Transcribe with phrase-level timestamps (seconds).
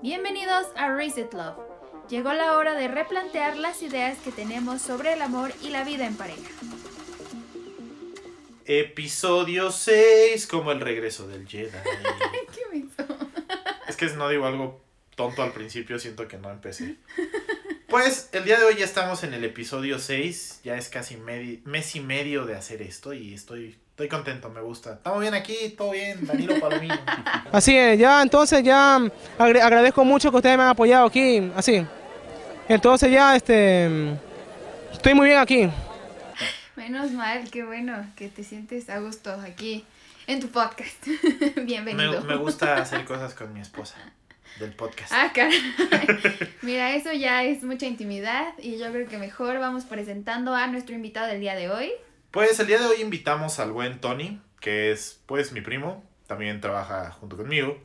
[0.00, 1.58] Bienvenidos a Reset Love.
[2.08, 6.06] Llegó la hora de replantear las ideas que tenemos sobre el amor y la vida
[6.06, 6.48] en pareja.
[8.64, 11.70] Episodio 6, como el regreso del Jedi.
[12.54, 12.86] ¿Qué?
[13.88, 14.80] Es que no digo algo
[15.16, 16.94] tonto al principio, siento que no empecé.
[17.88, 21.96] Pues el día de hoy ya estamos en el episodio 6, ya es casi mes
[21.96, 24.92] y medio de hacer esto y estoy, estoy contento, me gusta.
[24.92, 26.94] Estamos bien aquí, todo bien, Danilo Palomino.
[27.50, 29.00] Así es, ya entonces ya
[29.36, 31.84] agra- agradezco mucho que ustedes me han apoyado aquí, así.
[32.68, 33.88] Entonces ya este
[34.92, 35.68] estoy muy bien aquí.
[36.76, 39.84] Menos mal, qué bueno que te sientes a gusto aquí
[40.28, 41.04] en tu podcast.
[41.64, 42.20] Bienvenido.
[42.20, 43.96] Me, me gusta hacer cosas con mi esposa
[44.60, 45.12] del podcast.
[45.12, 45.58] Ah, caray.
[46.62, 50.94] Mira, eso ya es mucha intimidad y yo creo que mejor vamos presentando a nuestro
[50.94, 51.90] invitado del día de hoy.
[52.38, 56.60] Pues el día de hoy invitamos al buen Tony, que es pues mi primo, también
[56.60, 57.82] trabaja junto conmigo.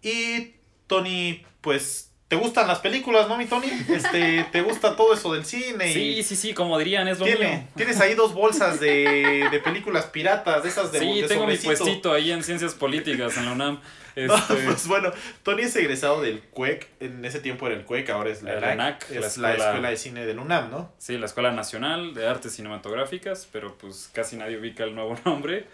[0.00, 0.54] Y
[0.86, 3.66] Tony, pues, ¿te gustan las películas, no, mi Tony?
[3.90, 5.90] Este, ¿te gusta todo eso del cine?
[5.90, 7.68] y Sí, sí, sí, como dirían, es lo tiene- mío.
[7.76, 11.58] Tienes ahí dos bolsas de, de películas piratas, de esas de Sí, de tengo mi
[11.58, 13.80] puestito ahí en Ciencias Políticas en la UNAM.
[14.16, 15.10] No, Este, pues bueno,
[15.42, 18.72] Tony es egresado del CUEC, en ese tiempo era el CUEC, ahora es la, La
[18.74, 20.92] ENAC, es la la escuela- escuela de cine del UNAM, ¿no?
[20.98, 25.66] Sí, la Escuela Nacional de Artes Cinematográficas, pero pues casi nadie ubica el nuevo nombre.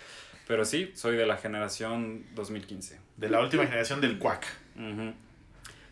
[0.48, 2.98] Pero sí, soy de la generación 2015.
[3.16, 4.44] De la última generación del CUAC.
[4.76, 5.12] Ujú.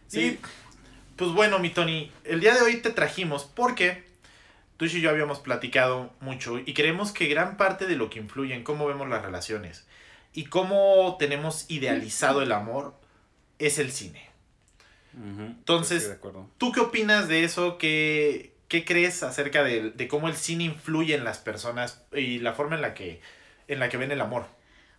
[0.08, 0.38] Sí.
[1.16, 4.04] Pues bueno, mi Tony, el día de hoy te trajimos porque
[4.76, 8.54] tú y yo habíamos platicado mucho y creemos que gran parte de lo que influye
[8.54, 9.86] en cómo vemos las relaciones
[10.34, 12.94] y cómo tenemos idealizado el amor
[13.58, 14.28] es el cine.
[15.14, 16.18] Entonces-.
[16.58, 17.78] ¿Tú qué opinas de eso?
[17.78, 22.52] ¿Qué, qué crees acerca de, de cómo el cine influye en las personas y la
[22.52, 23.22] forma en la que,
[23.68, 24.46] en la que ven el amor?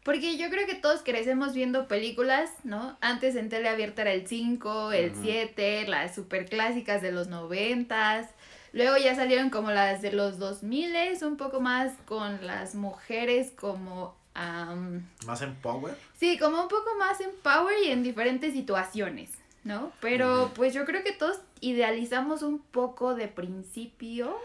[0.07, 2.97] Porque yo creo que todos crecemos viendo películas, ¿no?
[3.01, 5.19] Antes en tele abierta era el 5, el Ujú.
[5.21, 8.29] 7, las super clásicas de los 90.
[8.71, 14.15] Luego ya salieron como las de los 2000, un poco más con las mujeres como...
[14.33, 15.93] am, ¿Más en power?
[16.17, 19.31] sí, como un poco más en power y en diferentes situaciones,
[19.65, 19.91] ¿no?
[19.99, 24.37] Pero pues yo creo que todos idealizamos un poco de principio.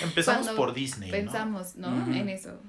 [0.00, 1.16] Empezamos por Disney, ¿no?
[1.16, 1.88] Pensamos, ¿no?
[2.14, 2.60] En eso.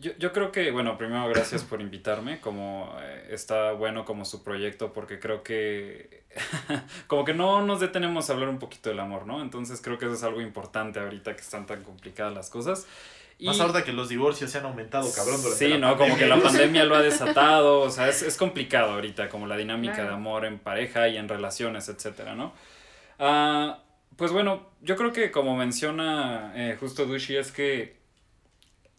[0.00, 4.44] Yo, yo creo que, bueno, primero gracias por invitarme, como eh, está bueno como su
[4.44, 6.24] proyecto, porque creo que
[7.08, 9.42] como que no nos detenemos a hablar un poquito del amor, ¿no?
[9.42, 12.86] Entonces creo que eso es algo importante ahorita que están tan complicadas las cosas.
[13.40, 15.96] Y, Más ahorita que los divorcios se han aumentado, cabrón, durante Sí, la ¿no?
[15.96, 19.56] Como que la pandemia lo ha desatado, o sea, es, es complicado ahorita, como la
[19.56, 20.10] dinámica Claro.
[20.10, 22.52] de amor en pareja y en relaciones, etcétera, ¿no?
[23.20, 23.78] Ah,
[24.16, 27.97] pues bueno, yo creo que como menciona eh, justo Dushi, es que,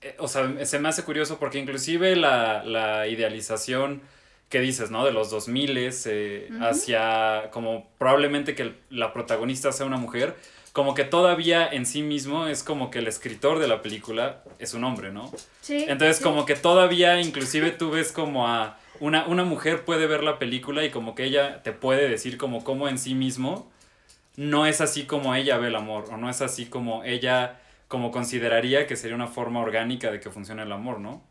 [0.02, 4.02] eh, o sea, se me hace curioso porque inclusive la, la idealización
[4.50, 5.06] que dices, ¿no?
[5.06, 10.36] De los 2000 eh, hacia como probablemente que la protagonista sea una mujer,
[10.74, 14.74] como que todavía en sí mismo es como que el escritor de la película es
[14.74, 15.32] un hombre, ¿no?
[15.62, 15.86] Sí.
[15.88, 16.24] Entonces sí.
[16.24, 20.84] como que todavía inclusive tú ves como a una, una mujer puede ver la película
[20.84, 23.72] y como que ella te puede decir como cómo en sí mismo
[24.36, 27.59] no es así como ella ve el amor o no es así como ella
[27.90, 31.29] como consideraría que sería una forma orgánica de que funcione el amor, ¿no?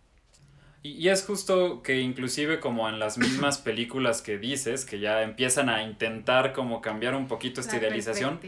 [0.83, 5.23] Y, y es justo que inclusive como en las mismas películas que dices, que ya
[5.23, 8.41] empiezan a intentar como cambiar un poquito esta La idealización,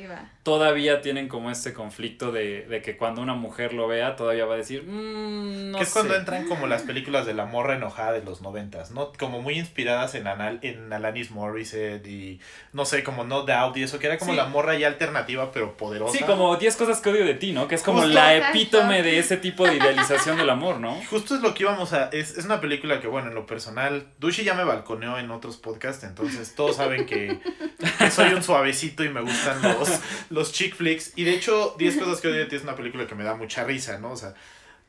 [0.43, 4.55] todavía tienen como este conflicto de, de que cuando una mujer lo vea todavía va
[4.55, 6.21] a decir, "Mm, no que es cuando sé".
[6.21, 9.13] entran como las películas de la morra enojada de los noventas, ¿no?
[9.19, 12.41] Como muy inspiradas en, Anal en Alanis Morissette y
[12.73, 14.37] no sé, como No Doubt y eso, que era como Sí.
[14.37, 16.17] la morra ya alternativa pero poderosa.
[16.17, 17.67] Sí, como 10 cosas que odio de ti, ¿no?
[17.69, 18.15] Que es como Justo.
[18.15, 18.59] la Exacto.
[18.59, 20.95] epítome de ese tipo de idealización del amor, ¿no?
[21.11, 22.09] Justo es lo que íbamos a...
[22.21, 25.57] Es, es una película que, bueno, en lo personal, Dushi ya me balconeó en otros
[25.57, 27.39] podcasts, entonces todos saben que,
[27.99, 29.89] que soy un suavecito y me gustan los,
[30.31, 31.13] los chick flicks.
[31.17, 33.35] Y de hecho, 10 cosas que odio de ti es una película que me da
[33.35, 34.11] mucha risa, ¿no?
[34.13, 34.35] O sea,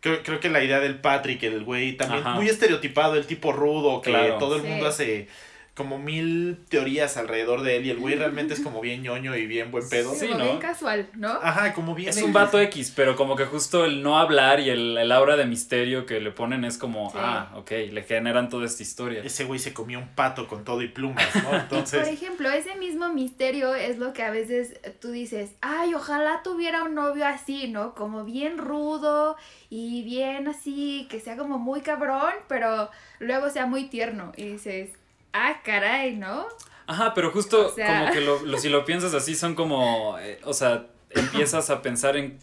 [0.01, 2.33] creo, creo que la idea del Patrick, el güey, también Ajá.
[2.35, 4.37] muy estereotipado, el tipo rudo, que Claro.
[4.37, 4.67] todo el Sí.
[4.67, 5.27] mundo hace
[5.73, 9.47] como mil teorías alrededor de él y el güey realmente es como bien ñoño y
[9.47, 10.13] bien buen pedo.
[10.13, 10.43] Sí, como ¿no?
[10.45, 11.29] bien casual, ¿no?
[11.41, 12.09] Ajá, como bien...
[12.09, 15.37] Es un vato X, pero como que justo el no hablar y el, el aura
[15.37, 17.17] de misterio que le ponen es como, Sí.
[17.19, 19.21] ah, ok, le generan toda esta historia.
[19.23, 21.41] Ese güey se comió un pato con todo y plumas, ¿no?
[21.49, 22.07] Por Entonces...
[22.07, 26.95] ejemplo, ese mismo misterio es lo que a veces tú dices, ay, ojalá tuviera un
[26.95, 27.95] novio así, ¿no?
[27.95, 29.37] Como bien rudo
[29.69, 32.89] y bien así, que sea como muy cabrón, pero
[33.19, 34.33] luego sea muy tierno.
[34.35, 34.89] Y dices,
[35.33, 36.47] ah, caray, ¿no?
[36.87, 40.17] Ajá, pero justo O sea- como que lo, lo- si lo piensas así son como,
[40.19, 42.39] eh, o sea, empiezas a pensar en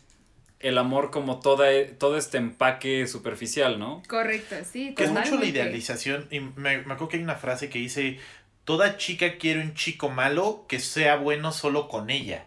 [0.61, 1.67] el amor como toda,
[1.99, 4.03] todo este empaque superficial, ¿no?
[4.09, 6.27] Correcto, sí, Que es mucho la idealización.
[6.31, 8.19] Y me, me acuerdo que hay una frase que dice:
[8.65, 12.45] toda chica quiere un chico malo que sea bueno solo con ella.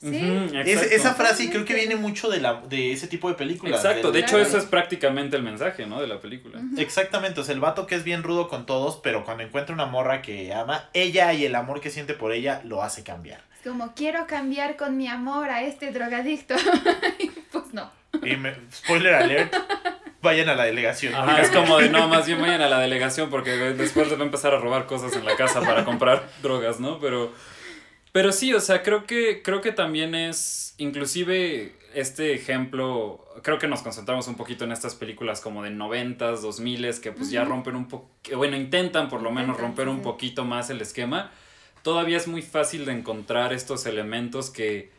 [0.00, 0.50] Sí.
[0.64, 3.84] Es- esa frase creo que viene mucho de, la, de ese tipo de películas.
[3.84, 4.44] Exacto, de hecho Claro.
[4.46, 6.00] eso es prácticamente el mensaje, ¿no?
[6.00, 6.58] De la película.
[6.78, 9.84] Exactamente, o sea, el vato que es bien rudo con todos, pero cuando encuentra una
[9.86, 13.42] morra que ama, ella y el amor que siente por ella lo hace cambiar.
[13.54, 16.54] Es como, quiero cambiar con mi amor a este drogadicto.
[17.52, 17.90] Pues no.
[18.22, 19.54] Y me- spoiler alert,
[20.22, 21.14] vayan a la delegación.
[21.14, 24.22] Ajá, es como de no, más bien vayan a la delegación porque después les va
[24.22, 26.98] a empezar a robar cosas en la casa para comprar drogas, ¿no?
[27.00, 27.32] Pero,
[28.12, 33.66] pero sí, o sea, creo que, creo que también es, inclusive este ejemplo, creo que
[33.68, 37.44] nos concentramos un poquito en estas películas como de noventas, dos miles, que pues ya
[37.44, 41.30] rompen un poco, bueno, intentan por lo menos romper un poquito más el esquema.
[41.82, 44.90] Todavía es muy fácil de encontrar estos elementos que,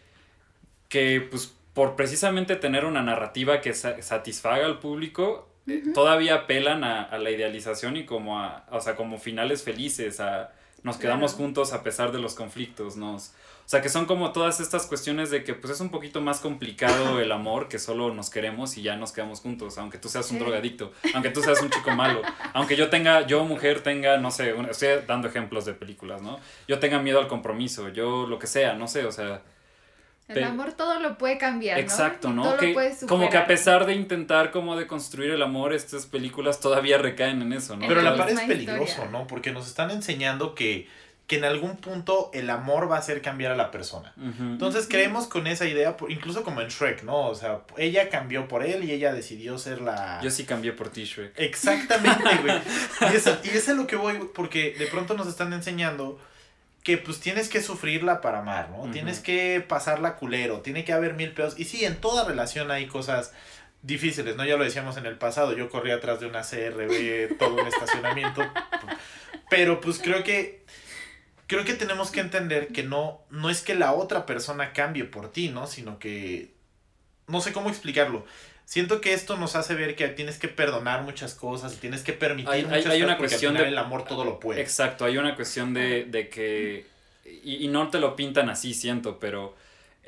[0.89, 6.83] que pues por precisamente tener una narrativa que sa- satisfaga al público, eh, todavía apelan
[6.83, 10.51] a, a la idealización y como a, o sea, como finales felices, a
[10.83, 11.43] nos quedamos Claro.
[11.45, 15.29] juntos a pesar de los conflictos, nos, o sea, que son como todas estas cuestiones
[15.29, 18.81] de que pues es un poquito más complicado el amor, que solo nos queremos y
[18.81, 20.43] ya nos quedamos juntos, aunque tú seas un Sí.
[20.43, 22.21] drogadicto, aunque tú seas un chico malo,
[22.53, 26.39] aunque yo tenga, yo mujer tenga, no sé, un- estoy dando ejemplos de películas, ¿no?
[26.67, 29.41] Yo tenga miedo al compromiso, yo lo que sea, no sé, o sea,
[30.39, 31.79] El amor todo lo puede cambiar.
[31.79, 32.43] Exacto, ¿no?
[32.43, 36.05] Todo Que- lo como que a pesar de intentar como de construir el amor, estas
[36.05, 37.87] películas todavía recaen en eso, ¿no?
[37.87, 39.11] Pero la par es peligroso, historia.
[39.11, 39.27] ¿no?
[39.27, 40.87] Porque nos están enseñando que,
[41.27, 44.13] que en algún punto el amor va a hacer cambiar a la persona.
[44.17, 47.27] Entonces creemos con esa idea, por- incluso como en Shrek, ¿no?
[47.27, 50.19] O sea, ella cambió por él y ella decidió ser la...
[50.21, 51.33] Yo sí cambié por ti, Shrek.
[51.39, 52.57] Exactamente, güey.
[53.13, 56.19] Y es, y es a lo que voy, porque de pronto nos están enseñando
[56.83, 58.89] que pues tienes que sufrirla para amar, ¿no?
[58.91, 61.59] Tienes que pasarla culero, tiene que haber mil pedos.
[61.59, 63.33] Y sí, en toda relación hay cosas
[63.83, 64.45] difíciles, ¿no?
[64.45, 68.41] Ya lo decíamos en el pasado, yo corrí atrás de una CRB, todo un estacionamiento.
[69.49, 70.63] Pero pues creo que
[71.45, 75.31] creo que tenemos que entender que no no es que la otra persona cambie por
[75.31, 75.67] ti, ¿no?
[75.67, 76.51] Sino que
[77.27, 78.25] no sé cómo explicarlo.
[78.71, 82.13] Siento que esto nos hace ver que tienes que perdonar muchas cosas y tienes que
[82.13, 84.61] permitir Hay- muchas hay una cosas cuestión de- el amor todo lo puede.
[84.61, 86.85] Exacto, hay una cuestión de, de que,
[87.43, 89.57] y, y no te lo pintan así, siento, pero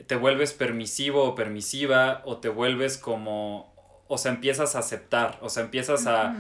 [0.07, 3.73] te vuelves permisivo o permisiva o te vuelves como,
[4.07, 6.33] o sea, empiezas a aceptar, o sea, empiezas a.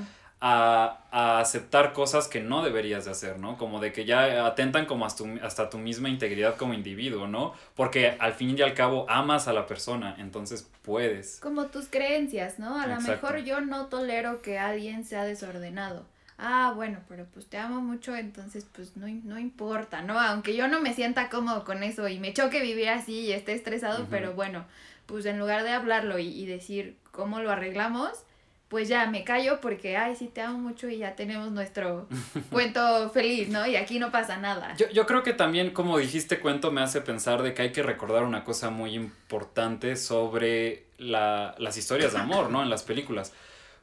[0.45, 3.57] a, a aceptar cosas que no deberías de hacer, ¿no?
[3.57, 7.53] Como de que ya atentan como hasta tu, hasta tu misma integridad como individuo, ¿no?
[7.75, 11.39] Porque al fin y al cabo amas a la persona, entonces puedes.
[11.39, 12.77] Como tus creencias, ¿no?
[12.77, 16.05] A lo mejor yo no tolero que alguien sea desordenado.
[16.37, 20.19] Ah, bueno, pero pues te amo mucho, entonces pues no, no importa, ¿no?
[20.19, 23.53] Aunque yo no me sienta cómodo con eso y me choque vivir así y esté
[23.53, 24.65] estresado, pero bueno,
[25.05, 28.25] pues en lugar de hablarlo y, y decir cómo lo arreglamos,
[28.69, 32.07] pues ya me callo porque, ay, sí, te amo mucho y ya tenemos nuestro
[32.51, 33.67] cuento feliz, ¿no?
[33.67, 34.75] Y aquí no pasa nada.
[34.77, 37.83] Yo, yo creo que también, como dijiste, cuento me hace pensar de que hay que
[37.83, 42.63] recordar una cosa muy importante sobre la- las historias de amor, ¿no?
[42.63, 43.33] En las películas.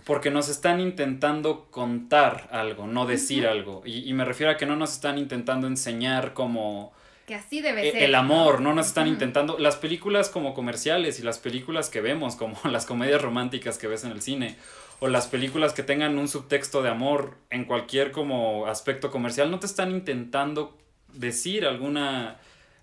[0.05, 3.83] Porque nos están intentando contar algo, no decir algo.
[3.85, 6.93] Y, y me refiero a que no nos están intentando enseñar como
[7.27, 8.03] Que así debe e- ser.
[8.03, 9.59] el amor, no nos están intentando.
[9.59, 14.05] Las películas como comerciales y las películas que vemos, como las comedias románticas que ves
[14.05, 14.57] en el cine,
[14.99, 19.59] o las películas que tengan un subtexto de amor en cualquier como aspecto comercial, no
[19.59, 20.77] te están intentando
[21.13, 22.39] decir alguna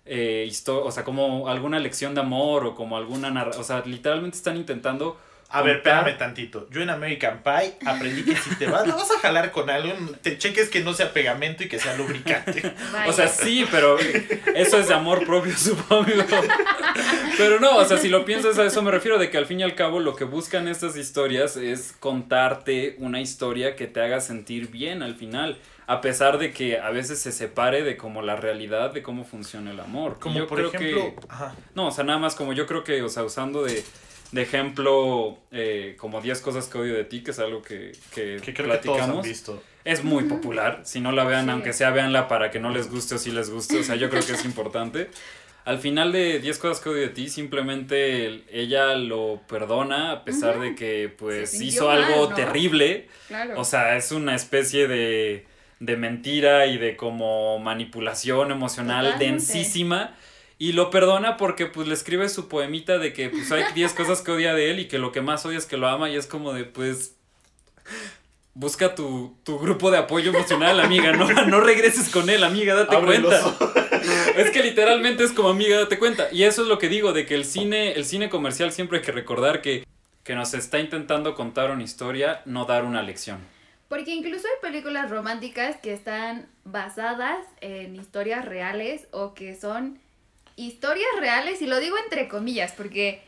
[0.06, 4.38] historia, o sea, como alguna lección de amor o como alguna narra o sea, literalmente
[4.38, 5.18] están intentando
[5.50, 6.68] A ver, espérame tantito.
[6.70, 9.94] Yo en American Pie aprendí que si te vas, lo vas a jalar con algo,
[10.20, 12.70] te cheques que no sea pegamento y que sea lubricante.
[12.92, 13.08] Vaya.
[13.08, 13.96] O sea, sí, pero
[14.54, 16.04] eso es de amor propio, supongo.
[17.36, 19.60] Pero no, o sea, si lo piensas a eso me refiero de que al fin
[19.60, 24.20] y al cabo lo que buscan estas historias es contarte una historia que te haga
[24.20, 28.36] sentir bien al final, a pesar de que a veces se separe de como la
[28.36, 30.16] realidad de cómo funciona el amor.
[30.18, 31.54] Y Como yo por creo ejemplo, que ajá.
[31.74, 33.82] no, o sea, nada más como yo creo que, o sea, usando de,
[34.32, 38.38] de ejemplo eh, como 10 cosas que odio de ti, que es algo que, que,
[38.44, 39.26] que creo que todos han platicamos.
[39.26, 39.62] visto.
[39.84, 40.82] Es muy popular.
[40.84, 41.50] Si no la vean, Sí.
[41.50, 43.78] aunque sea, véanla para que no les guste o si les guste.
[43.78, 45.08] O sea, yo creo que es importante.
[45.64, 50.24] Al final de 10 cosas que odio de ti, simplemente el- ella lo perdona a
[50.24, 52.34] pesar de que pues hizo algo mal, ¿no?
[52.34, 53.06] terrible.
[53.28, 53.60] Claro.
[53.60, 55.46] O sea, es una especie de,
[55.80, 59.32] de mentira y de como manipulación emocional Totalmente.
[59.32, 60.14] densísima.
[60.58, 64.22] Y lo perdona porque pues le escribe su poemita de que pues hay 10 cosas
[64.22, 66.16] que odia de él y que lo que más odia es que lo ama y
[66.16, 67.14] es como de pues
[68.54, 72.96] busca tu, tu grupo de apoyo emocional, amiga, no, no regreses con él, amiga, date
[72.96, 73.56] Abre cuenta.
[74.36, 76.28] Es que literalmente es como amiga, date cuenta.
[76.32, 79.04] Y eso es lo que digo, de que el cine, el cine comercial siempre hay
[79.04, 79.84] que recordar que,
[80.24, 83.38] que nos está intentando contar una historia, no dar una lección.
[83.88, 89.98] Porque incluso hay películas románticas que están basadas en historias reales o que son
[90.58, 93.22] historias reales, y lo digo entre comillas, porque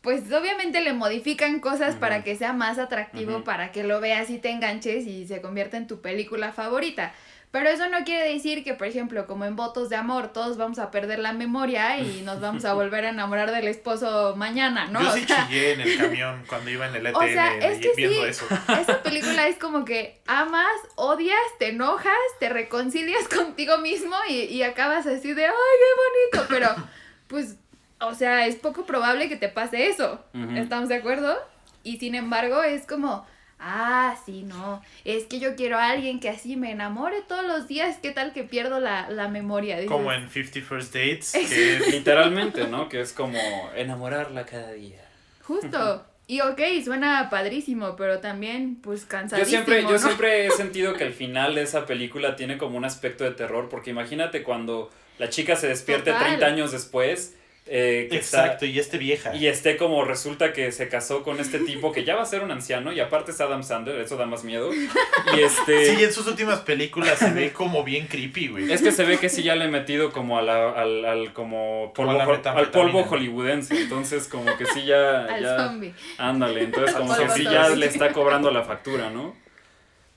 [0.00, 4.38] pues obviamente le modifican cosas para que sea más atractivo, para que lo veas y
[4.38, 7.12] te enganches y se convierta en tu película favorita.
[7.50, 10.78] Pero eso no quiere decir que, por ejemplo, como en Votos de Amor, todos vamos
[10.78, 15.00] a perder la memoria y nos vamos a volver a enamorar del esposo mañana, ¿no?
[15.00, 17.56] Yo O sí sea, chillé en el camión cuando iba en el ETN O sea,
[17.56, 18.28] es que viendo sí.
[18.28, 18.46] eso.
[18.80, 24.62] esa película es como que amas, odias, te enojas, te reconcilias contigo mismo y, y
[24.62, 26.48] acabas así de, ¡ay, qué bonito!
[26.50, 26.88] Pero,
[27.28, 27.56] pues,
[28.00, 30.22] o sea, es poco probable que te pase eso.
[30.54, 31.36] ¿Estamos de acuerdo?
[31.82, 33.26] Y sin embargo, es como,
[33.58, 37.68] ah, sí, no, es que yo quiero a alguien que así me enamore todos los
[37.68, 37.98] días.
[38.02, 39.76] ¿Qué tal que pierdo la, la memoria?
[39.76, 42.88] Dices, Como en 50 First Dates, que es Literalmente, ¿no?
[42.88, 43.38] Que es como
[43.74, 45.00] enamorarla cada día.
[45.42, 46.04] Justo.
[46.30, 51.04] Y ok, suena padrísimo, pero también, pues, Yo cansadísimo, siempre, yo siempre he sentido que
[51.04, 55.30] el final de esa película tiene como un aspecto de terror, porque imagínate cuando la
[55.30, 56.26] chica se despierte Total.
[56.26, 57.37] 30 años después,
[57.70, 59.34] eh, que está- exacto, y este vieja.
[59.34, 62.42] y esté como resulta que se casó con este tipo que ya va a ser
[62.42, 64.70] un anciano y aparte es Adam Sandler, eso da más miedo.
[64.72, 65.94] Y este...
[65.96, 68.72] Sí, en sus últimas películas se ve como bien creepy, güey.
[68.72, 71.32] Es que se ve que sí ya le he metido como a la- al, al
[71.32, 73.80] como Como polvo, a ho- al polvo hollywoodense.
[73.82, 75.92] Entonces como que sí ya, Al ya zombie.
[76.18, 79.36] ándale, entonces como que sí ya le está cobrando la factura, ¿no?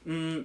[0.05, 0.39] Mm,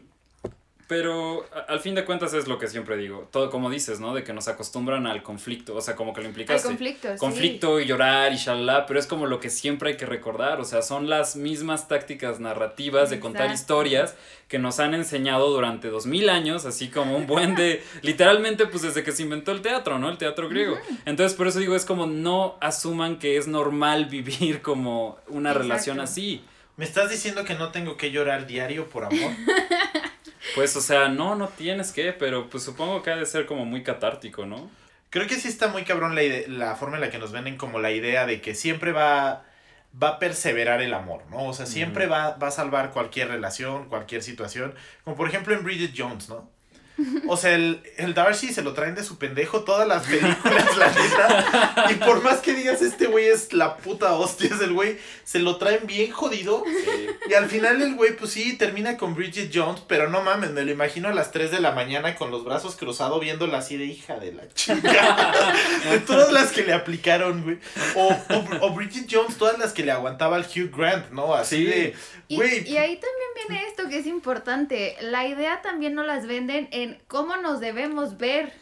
[0.89, 4.15] pero al fin de cuentas es lo que siempre digo, todo como dices, ¿no?
[4.15, 6.69] De que nos acostumbran al conflicto, o sea, como que lo implicaste.
[6.69, 7.13] conflictos.
[7.15, 7.19] sí.
[7.19, 10.65] conflicto y llorar y shalala, pero es como lo que siempre hay que recordar, o
[10.65, 13.63] sea, son las mismas tácticas narrativas de contar Exacto.
[13.63, 14.17] historias
[14.47, 18.83] que nos han enseñado durante dos mil años, así como un buen de, literalmente pues
[18.83, 20.09] desde que se inventó el teatro, ¿no?
[20.09, 20.79] El teatro griego.
[21.05, 25.69] Entonces por eso digo, es como no asuman que es normal vivir como una Exacto.
[25.69, 26.45] relación así.
[26.77, 29.33] ¿Me estás diciendo que no tengo que llorar diario por amor?
[30.55, 33.65] Pues o sea, no, no tienes que, pero pues supongo que ha de ser como
[33.65, 34.71] muy catártico, ¿no?
[35.11, 37.79] Creo que sí está muy cabrón la, la forma en la que nos venden como
[37.79, 39.45] la idea de que siempre va,
[40.03, 41.45] va a perseverar el amor, ¿no?
[41.47, 44.75] O sea, siempre va, va a salvar cualquier relación, cualquier situación.
[45.05, 46.51] Como por ejemplo en Bridget Jones, ¿no?
[47.29, 50.89] O sea, el, el Darcy se lo traen de su pendejo todas las películas, la
[50.89, 51.87] neta.
[51.91, 55.39] Y por más que digas, este güey es la puta hostia, es el güey, se
[55.39, 56.65] lo traen bien jodido.
[57.29, 60.65] Y al final el güey, pues sí, termina con Bridget Jones, pero no mames, me
[60.65, 63.85] lo imagino a las 3 de la mañana con los brazos cruzados viéndola así de
[63.87, 65.33] hija de la chica.
[65.91, 67.59] de todas las que le aplicaron, güey.
[67.97, 71.35] O, o, o Bridget Jones, todas las que le aguantaba al Hugh Grant, ¿no?
[71.35, 71.65] Así Sí.
[71.65, 71.95] de,
[72.29, 72.69] Y, güey.
[72.69, 74.97] y ahí también viene esto que es importante.
[75.01, 78.53] La idea también no las venden en cómo nos debemos ver.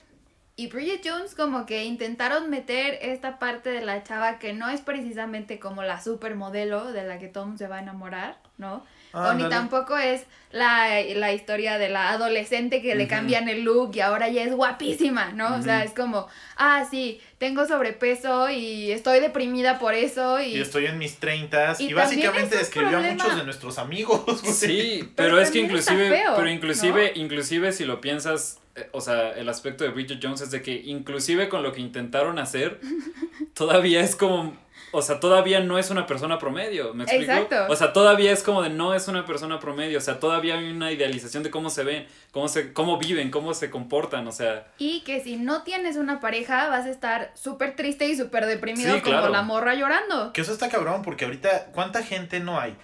[0.56, 4.80] Y Bridget Jones como que intentaron meter esta parte de la chava que no es
[4.80, 8.84] precisamente como la supermodelo de la que Tom se va a enamorar, ¿no?
[9.14, 13.90] O ni tampoco es la, la historia de la adolescente que le cambian el look
[13.96, 15.56] y ahora ya es guapísima, ¿no?
[15.56, 20.54] O sea, es como, ah, sí, tengo sobrepeso y estoy deprimida por eso y...
[20.54, 24.54] Y estoy en mis 30 y, básicamente describió a muchos de nuestros amigos, güey.
[24.54, 29.00] Sí, Pero pero, es que inclusive, feo, pero inclusive, inclusive si lo piensas, eh, o
[29.00, 32.80] sea, el aspecto de Bridget Jones es de que inclusive con lo que intentaron hacer,
[33.54, 34.56] todavía es como,
[34.94, 37.32] o sea, todavía no es una persona promedio, ¿me explico?
[37.32, 37.66] Exacto.
[37.68, 40.70] O sea, todavía es como de no es una persona promedio, o sea, todavía hay
[40.70, 44.68] una idealización de cómo se ven, cómo se, cómo viven, cómo se comportan, o sea,
[44.78, 48.94] Y que si no tienes una pareja vas a estar súper triste y súper deprimido
[48.94, 49.32] Sí, como claro.
[49.32, 50.32] la morra llorando.
[50.32, 52.76] Que eso está cabrón, porque ahorita, ¿cuánta gente no hay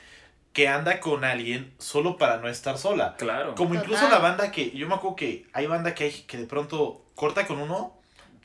[0.52, 3.14] que anda con alguien solo para no estar sola?
[3.17, 3.55] claro.
[3.55, 4.11] Como incluso Total.
[4.11, 7.47] la banda que, yo me acuerdo que hay banda que hay que de pronto corta
[7.47, 8.00] con uno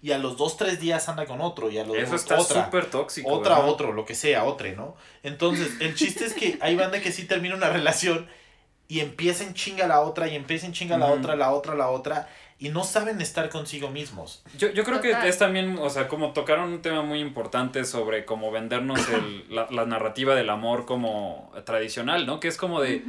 [0.06, 2.66] y a los dos, tres días anda con otro y a los Eso está otra.
[2.66, 3.28] súper tóxico.
[3.32, 3.70] otra, ¿verdad?
[3.72, 4.96] otro, lo que sea, otra, ¿no?
[5.24, 8.28] Entonces, el chiste es que hay banda que sí termina una relación
[8.88, 11.90] y empieza en chinga la otra y empieza en chinga la otra, la otra, la
[11.90, 14.44] otra y no saben estar consigo mismos.
[14.60, 15.24] Yo, yo creo Total.
[15.24, 19.46] que es también, o sea, como tocaron un tema muy importante sobre cómo vendernos el-
[19.54, 22.40] la, la narrativa del amor como tradicional, ¿no?
[22.40, 23.04] Que es como de,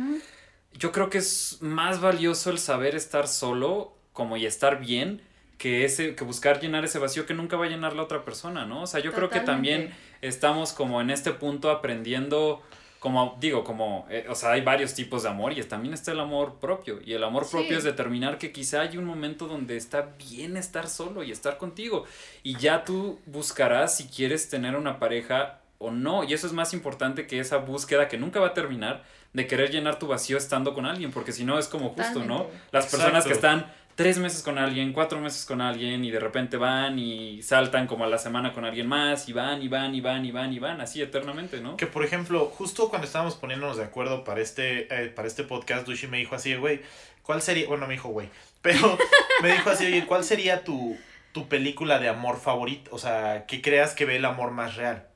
[0.72, 5.20] yo creo que es más valioso el saber estar solo como y estar bien
[5.58, 8.66] que ese que buscar llenar ese vacío que nunca va a llenar la otra persona,
[8.66, 8.82] ¿no?
[8.82, 12.62] O sea, yo creo que también estamos como en este punto aprendiendo
[12.98, 16.10] como digo, como, eh, o sea, hay varios tipos de amor y es- también está
[16.10, 16.98] el amor propio.
[17.04, 17.50] Y el amor Sí.
[17.52, 21.56] propio es determinar que quizá hay un momento donde está bien estar solo y estar
[21.56, 22.04] contigo.
[22.42, 26.24] Y ya tú buscarás si quieres tener una pareja o no.
[26.24, 29.70] Y eso es más importante que esa búsqueda que nunca va a terminar de querer
[29.70, 32.46] llenar tu vacío estando con alguien, porque si no es como justo, ¿no?
[32.72, 36.58] Las personas que están tres meses con alguien, cuatro meses con alguien y de repente
[36.58, 40.02] van y saltan como a la semana con alguien más y van y van y
[40.02, 41.78] van y van y van así eternamente, ¿no?
[41.78, 45.86] Que por ejemplo, justo cuando estábamos poniéndonos de acuerdo para este, eh, para este podcast,
[45.86, 46.82] Dushi me dijo así, güey,
[47.22, 47.66] ¿cuál sería?
[47.66, 48.28] Bueno, me dijo, güey,
[48.62, 48.98] pero
[49.42, 50.98] me dijo así, oye, ¿cuál sería tu,
[51.32, 52.90] tu película de amor favorita?
[52.92, 55.06] O sea, que creas que ve el amor más real.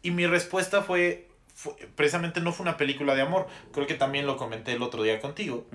[0.00, 1.26] Y mi respuesta fue,
[1.62, 5.02] fue- precisamente no fue una película de amor, creo que también lo comenté el otro
[5.04, 5.66] día contigo,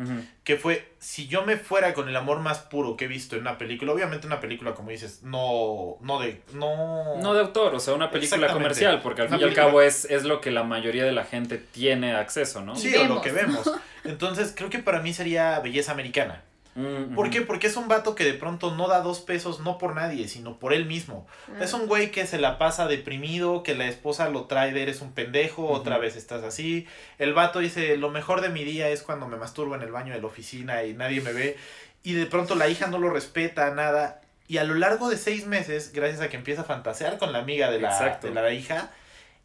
[0.44, 3.41] que fue, si yo me fuera con el amor más puro que he visto en
[3.41, 7.15] una película, obviamente una película, como dices, no, no de, no...
[7.22, 10.06] No de autor, o sea, una película comercial, porque al fin y al cabo es,
[10.06, 12.75] es lo que la mayoría de la gente tiene acceso, ¿no?
[12.75, 13.22] Sí, o lo Vemos.
[13.24, 13.72] que vemos.
[14.03, 16.44] Entonces, creo que para mí sería Belleza Americana.
[16.77, 17.41] Mm, ¿Por qué?
[17.41, 20.60] Porque es un vato que de pronto no da dos pesos, no por nadie, sino
[20.60, 21.25] por él mismo.
[21.60, 25.01] Es un güey que se la pasa deprimido, que la esposa lo trae de eres
[25.01, 26.86] un pendejo, otra vez estás así.
[27.17, 30.13] El vato dice, lo mejor de mi día es cuando me masturbo en el baño
[30.13, 31.57] de la oficina y nadie me ve.
[32.03, 34.22] Y de pronto la hija no lo respeta, nada.
[34.48, 37.39] Y a lo largo de seis meses, gracias a que empieza a fantasear con la
[37.39, 38.27] amiga de la, Exacto.
[38.27, 38.91] de la hija,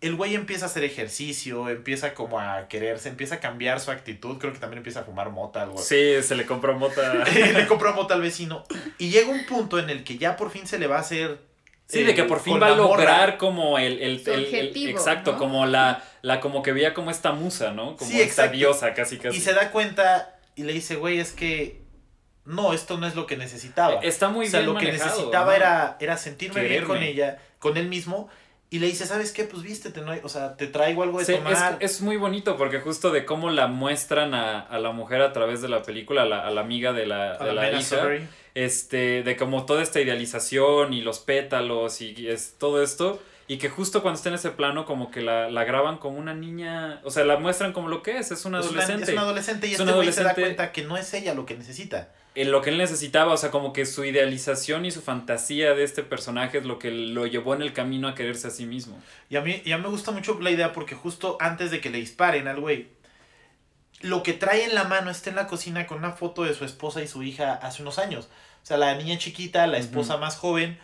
[0.02, 4.36] el güey empieza a hacer ejercicio, empieza como a quererse, empieza a cambiar su actitud.
[4.38, 7.24] Creo que también empieza a fumar mota, algo Sí, se le compró mota.
[7.34, 8.64] le compró mota al vecino.
[8.98, 11.38] Y llega un punto en el que ya por fin se le va a hacer.
[11.86, 12.82] Sí, eh, de que por fin va a morra.
[13.04, 15.38] lograr como el, el, Su el- el- objetivo, exacto, ¿no?
[15.38, 17.96] como la, la como que veía como esta musa, ¿no?
[17.96, 19.36] Como Sí, esta diosa casi casi.
[19.36, 21.80] Y se da cuenta y le dice, güey, es que.
[22.44, 24.00] No, esto no es lo que necesitaba.
[24.00, 25.52] Está muy o sea, bien lo que necesitaba ¿no?
[25.52, 28.28] era, era sentirme bien con ella, con él mismo.
[28.72, 29.44] Y le dice, ¿sabes qué?
[29.44, 30.12] Pues vístete, ¿no?
[30.24, 31.76] O sea, te traigo algo de Sí, es, tomar.
[31.78, 35.60] es muy bonito porque justo de cómo la muestran a, a la mujer a través
[35.60, 38.08] de la película, a la, a la amiga de la, a de la hija,
[38.54, 43.68] este, de como toda esta idealización y los pétalos y es todo esto, y que
[43.68, 47.10] justo cuando está en ese plano como que la, la graban como una niña, o
[47.10, 49.02] sea, la muestran como lo que es, es una Es una- adolescente.
[49.04, 51.44] Es una adolescente y Es este güey se da cuenta que no es ella lo
[51.44, 52.08] que necesita.
[52.34, 55.84] En lo que él necesitaba, o sea, como que su idealización y su fantasía de
[55.84, 59.00] este personaje es lo que lo llevó en el camino a quererse a sí mismo.
[59.28, 61.80] Y a mí, y a mí me gusta mucho la idea porque justo antes de
[61.80, 62.88] que le disparen al güey,
[64.00, 66.64] lo que trae en la mano está en la cocina con una foto de su
[66.64, 68.28] esposa y su hija hace unos años.
[68.62, 70.78] O sea, la niña chiquita, la esposa más joven,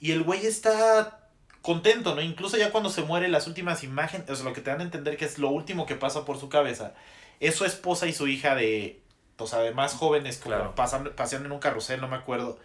[0.00, 1.28] y el güey está
[1.60, 2.22] contento, ¿no?
[2.22, 4.84] Incluso ya cuando se muere, las últimas imágenes, o sea, lo que te dan a
[4.84, 6.94] entender que es lo último que pasa por su cabeza,
[7.40, 9.00] es su esposa y su hija de,
[9.38, 10.74] o sea, de más jóvenes, como Claro.
[10.74, 12.58] pasan, paseando en un carrusel, no me acuerdo.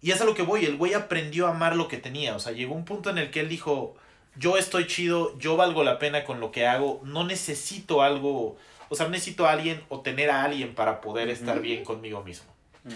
[0.00, 2.38] Y es a lo que voy, el güey aprendió a amar lo que tenía, o
[2.40, 3.94] sea, llegó un punto en el que él dijo,
[4.36, 8.56] yo estoy chido, yo valgo la pena con lo que hago, no necesito algo,
[8.88, 12.22] o sea, no necesito a alguien o tener a alguien para poder estar bien conmigo
[12.24, 12.50] mismo.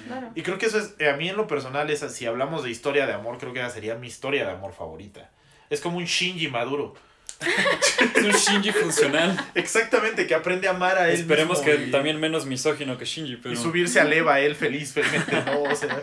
[0.09, 0.31] Claro.
[0.35, 2.71] Y creo que eso es, eh, a mí en lo personal, es, si hablamos de
[2.71, 5.31] historia de amor, creo que esa sería mi historia de amor favorita.
[5.71, 6.95] Es como un Shinji maduro.
[7.41, 9.37] Es un Shinji funcional.
[9.55, 13.05] Exactamente, que aprende a amar a él Esperemos mismo que y- también menos misógino que
[13.05, 13.55] Shinji, pero...
[13.55, 15.63] Y subirse a leva él feliz, felizmente, ¿no?
[15.63, 16.01] O sea,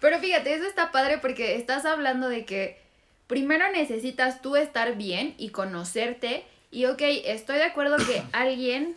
[0.00, 2.78] Pero fíjate, eso está padre porque estás hablando de que
[3.26, 6.44] primero necesitas tú estar bien y conocerte.
[6.70, 8.96] Y ok, estoy de acuerdo que alguien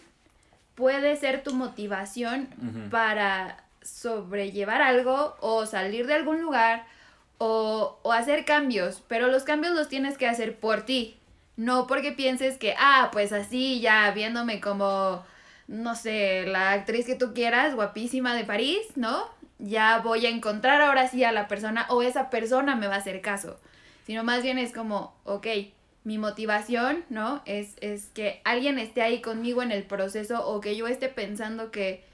[0.75, 2.47] puede ser tu motivación
[2.91, 6.85] para sobrellevar algo o salir de algún lugar
[7.39, 11.16] o, o hacer cambios, pero los cambios los tienes que hacer por ti,
[11.57, 15.25] no porque pienses que, ah, pues así ya viéndome como,
[15.67, 19.25] no sé, la actriz que tú quieras, guapísima de París, ¿no?
[19.59, 22.99] Ya voy a encontrar ahora sí a la persona o esa persona me va a
[22.99, 23.59] hacer caso,
[24.05, 25.47] sino más bien es como, ok,
[26.03, 27.41] mi motivación, ¿no?
[27.45, 31.71] Es, es que alguien esté ahí conmigo en el proceso o que yo esté pensando
[31.71, 32.05] que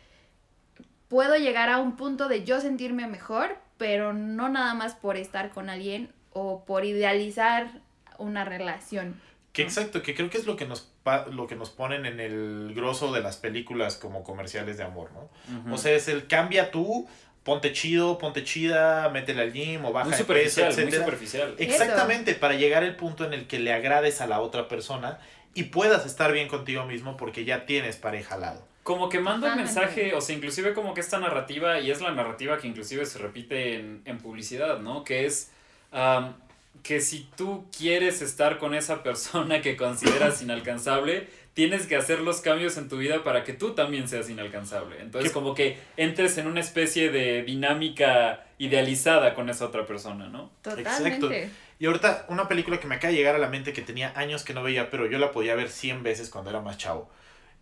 [1.09, 5.49] puedo llegar a un punto de yo sentirme mejor, pero no nada más por estar
[5.49, 7.81] con alguien o por idealizar
[8.17, 9.21] una relación.
[9.53, 12.19] Que exacto, que creo que es lo que nos pa- lo que nos ponen en
[12.19, 15.73] el grosso de las películas como comerciales de amor, ¿no?
[15.73, 17.07] O sea, es el cambia tú,
[17.43, 21.55] ponte chido, ponte chida, métele al gym o baja muy de peso, superficial, muy superficial.
[21.59, 25.19] Exactamente, para llegar al punto en el que le agrades a la otra persona
[25.53, 28.67] y puedas estar bien contigo mismo porque ya tienes pareja al lado.
[28.81, 32.11] Como que manda un mensaje, o sea, inclusive como que esta narrativa, y es la
[32.11, 35.03] narrativa que inclusive se repite en, en publicidad, ¿no?
[35.05, 35.51] Que es
[35.91, 36.33] am,
[36.81, 42.41] que si tú quieres estar con esa persona que consideras inalcanzable, tienes que hacer los
[42.41, 44.99] cambios en tu vida para que tú también seas inalcanzable.
[44.99, 45.33] Entonces ¿Qué?
[45.33, 50.51] como que entres en una especie de dinámica idealizada con esa otra persona, ¿no?
[50.61, 51.51] Totalmente.
[51.79, 54.43] Y ahorita una película que me acaba de llegar a la mente que tenía años
[54.43, 57.09] que no veía, pero yo la podía ver 100 veces cuando era más chavo.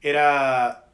[0.02, 0.86] Era...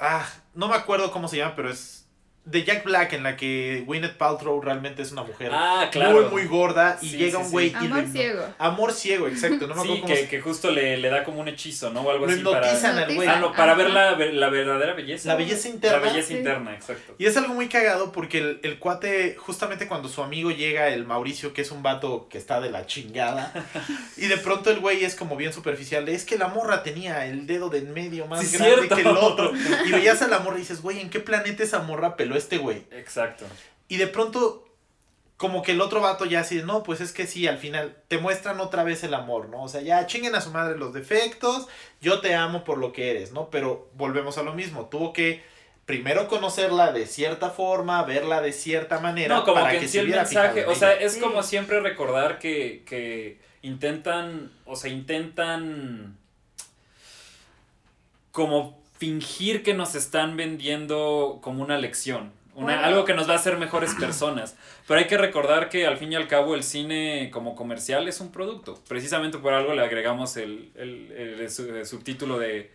[0.00, 2.05] Ah, no me acuerdo cómo se llama, pero es...
[2.46, 6.22] de Jack Black en la que Gwyneth Paltrow realmente es una mujer Ah, claro.
[6.22, 7.76] muy muy gorda y Sí, llega sí, un güey sí.
[7.82, 8.42] y Amor ciego.
[8.58, 11.24] Amor ciego, exacto, no me acuerdo Sí, cómo que, se- que justo le, le da
[11.24, 12.02] como un hechizo, ¿no?
[12.02, 12.70] O algo lo así para...
[13.02, 13.28] al güey.
[13.28, 13.82] Ah, no, para Ajá.
[13.82, 15.28] ver la, la verdadera belleza.
[15.28, 15.98] La belleza interna.
[15.98, 16.34] La belleza Sí.
[16.36, 17.14] interna, exacto.
[17.18, 21.04] Y es algo muy cagado porque el, el cuate, justamente cuando su amigo llega, el
[21.04, 23.52] Mauricio, que es un vato que está de la chingada,
[24.16, 27.46] y de pronto el güey es como bien superficial, es que la morra tenía el
[27.48, 28.94] dedo de en medio más Sí, grande cierto.
[28.94, 29.52] que el otro.
[29.86, 32.58] Y veías a la morra y dices, güey, ¿en qué planeta esa morra peló este
[32.58, 32.84] güey?
[32.90, 33.44] Exacto.
[33.88, 34.66] Y de pronto,
[35.36, 38.18] como que el otro vato ya así, no, pues es que sí, al final te
[38.18, 39.62] muestran otra vez el amor, ¿no?
[39.62, 41.68] O sea, ya chinguen a su madre los defectos,
[42.00, 43.50] yo te amo por lo que eres, ¿no?
[43.50, 45.42] Pero volvemos a lo mismo, tuvo que
[45.84, 49.92] primero conocerla de cierta forma, verla de cierta manera, No, como para que que, sí
[49.92, 51.20] se el mensaje, o sea, es Sí.
[51.20, 56.16] como siempre recordar que, que intentan, o sea, intentan
[58.32, 62.82] como fingir que nos están vendiendo como una lección, una, Bueno.
[62.84, 64.56] algo que nos va a hacer mejores personas.
[64.88, 68.20] Pero hay que recordar que al fin y al cabo el cine como comercial es
[68.20, 68.80] un producto.
[68.88, 72.70] Precisamente por algo le agregamos el, el- el su- el subtítulo de,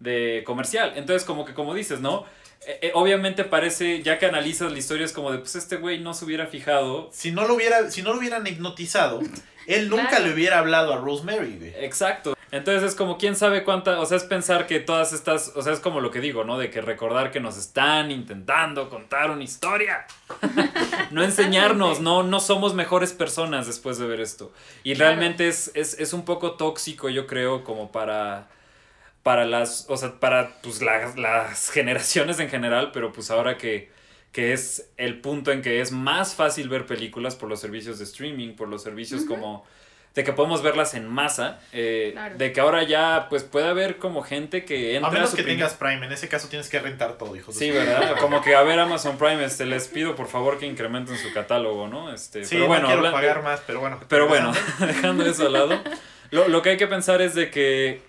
[0.00, 0.92] de comercial.
[0.96, 2.24] Entonces como que como dices, ¿no?
[2.66, 6.00] Eh, eh, obviamente parece, ya que analizas la historia, es como de, pues este güey
[6.00, 7.10] no se hubiera fijado.
[7.12, 9.20] Si no lo hubiera, si no lo hubieran hipnotizado,
[9.66, 10.24] él nunca Claro.
[10.26, 11.74] le hubiera hablado a Rosemary, güey.
[11.84, 12.35] Exacto.
[12.52, 15.72] Entonces es como, quién sabe cuánta, o sea, es pensar que todas estas, o sea,
[15.72, 16.58] es como lo que digo, ¿no?
[16.58, 20.06] De que recordar que nos están intentando contar una historia.
[21.10, 24.52] no enseñarnos, no, no somos mejores personas después de ver esto.
[24.84, 25.16] Y Claro.
[25.16, 28.48] realmente es, es, es un poco tóxico, yo creo, como para,
[29.22, 33.90] para las, o sea, para pues, las, las generaciones en general, pero pues ahora que,
[34.32, 38.04] que es el punto en que es más fácil ver películas por los servicios de
[38.04, 39.64] streaming, por los servicios como
[40.16, 42.36] de que podemos verlas en masa, eh, Claro.
[42.38, 45.42] de que ahora ya pues puede haber como gente que entra A menos su que
[45.44, 48.16] primer- tengas Prime, en ese caso tienes que rentar todo, hijo de Sí, ¿verdad?
[48.20, 51.86] Como que a ver Amazon Prime, este, les pido por favor que incrementen su catálogo,
[51.86, 52.12] ¿no?
[52.12, 54.00] Este, Sí, pero bueno, no quiero pagar más, pero bueno.
[54.08, 55.80] pero bueno, dejando eso al lado,
[56.32, 58.00] lo, lo que hay que pensar es de que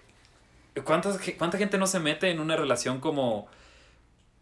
[0.85, 3.47] ¿cuántas, ge- ¿cuánta gente no se mete en una relación como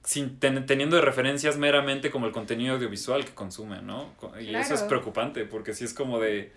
[0.04, 4.14] sin ten- teniendo de referencias meramente como el contenido audiovisual que consume, ¿no?
[4.40, 6.52] Y eso es preocupante porque si es como de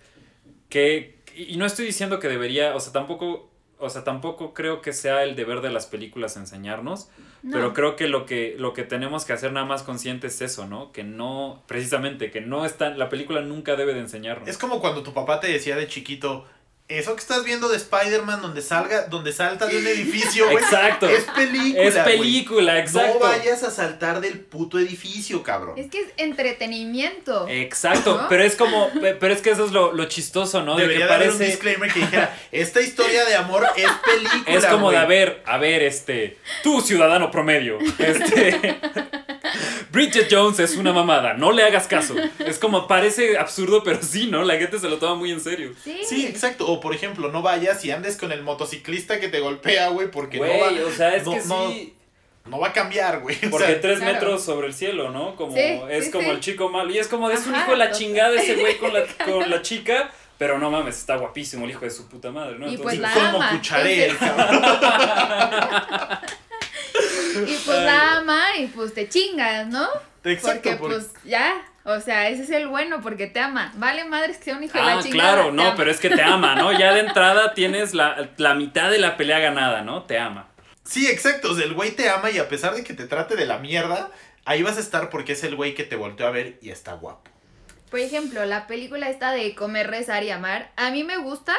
[0.68, 3.48] que y no estoy diciendo que debería, o sea, tampoco
[3.80, 7.10] o sea, tampoco creo que sea el deber de las películas enseñarnos,
[7.44, 7.52] No.
[7.52, 10.66] pero creo que lo que lo que tenemos que hacer nada más consciente es eso,
[10.66, 10.90] ¿no?
[10.90, 14.48] Que no precisamente que no está la película nunca debe de enseñarnos.
[14.48, 16.44] Es como cuando tu papá te decía de chiquito,
[16.88, 20.56] eso que estás viendo de Spider-Man donde salga, donde salta de un edificio, güey.
[20.56, 21.06] Exacto.
[21.08, 21.82] Es película.
[21.84, 23.14] Es película, exacto.
[23.14, 25.78] No vayas a saltar del puto edificio, cabrón.
[25.78, 27.46] Es que es entretenimiento.
[27.48, 28.28] Exacto, ¿No?
[28.28, 30.76] pero es como, pe- pero es que eso es lo, lo chistoso, ¿no?
[30.76, 34.56] Debería de que haber un parece, disclaimer que dijera, esta historia de amor es película.
[34.58, 35.04] es como de, güey".
[35.04, 38.78] a ver, a ver, este, tú ciudadano promedio, este,
[39.90, 42.14] Bridget Jones es una mamada, no le hagas caso.
[42.38, 44.42] Es como, parece absurdo, pero sí, ¿no?
[44.44, 45.72] La gente se lo toma muy en serio.
[45.82, 46.00] Sí.
[46.06, 46.66] Sí, exacto.
[46.66, 50.38] O por ejemplo, no vayas y andes con el motociclista que te golpea, güey, porque
[50.38, 51.94] no Güey, va, o sea, es no- que no- sí,
[52.46, 53.36] no va a cambiar, güey.
[53.46, 54.12] O porque sea, tres Claro.
[54.14, 55.36] metros sobre el cielo, ¿no?
[55.36, 56.30] Como, Sí, es sí, como sí.
[56.30, 58.92] el chico malo, y es como, es un hijo de la chingada ese güey con
[58.92, 62.58] la, con la chica, pero no mames, está guapísimo el hijo de su puta madre,
[62.58, 62.70] ¿no?
[62.72, 64.62] Y pues la como ama, cucharé, cabrón.
[67.46, 69.86] Y pues la ama y pues te chingas, ¿no?
[70.24, 73.72] Exacto, porque porque- pues ya, o sea, ese es el bueno porque te ama.
[73.76, 75.34] Vale madres que sea un hijo de Ah, la chingada.
[75.34, 75.74] claro, no, ama.
[75.76, 76.72] pero es que te ama, ¿no?
[76.78, 80.02] Ya de entrada tienes la, la mitad de la pelea ganada, ¿no?
[80.02, 80.48] Te ama.
[80.84, 81.52] Sí, exacto.
[81.52, 83.58] O sea, el güey te ama y a pesar de que te trate de la
[83.58, 84.10] mierda,
[84.44, 86.94] ahí vas a estar porque es el güey que te volteó a ver y está
[86.94, 87.30] guapo.
[87.90, 91.54] Por ejemplo, la película esta de Comer, Rezar y Amar, a mí me gusta,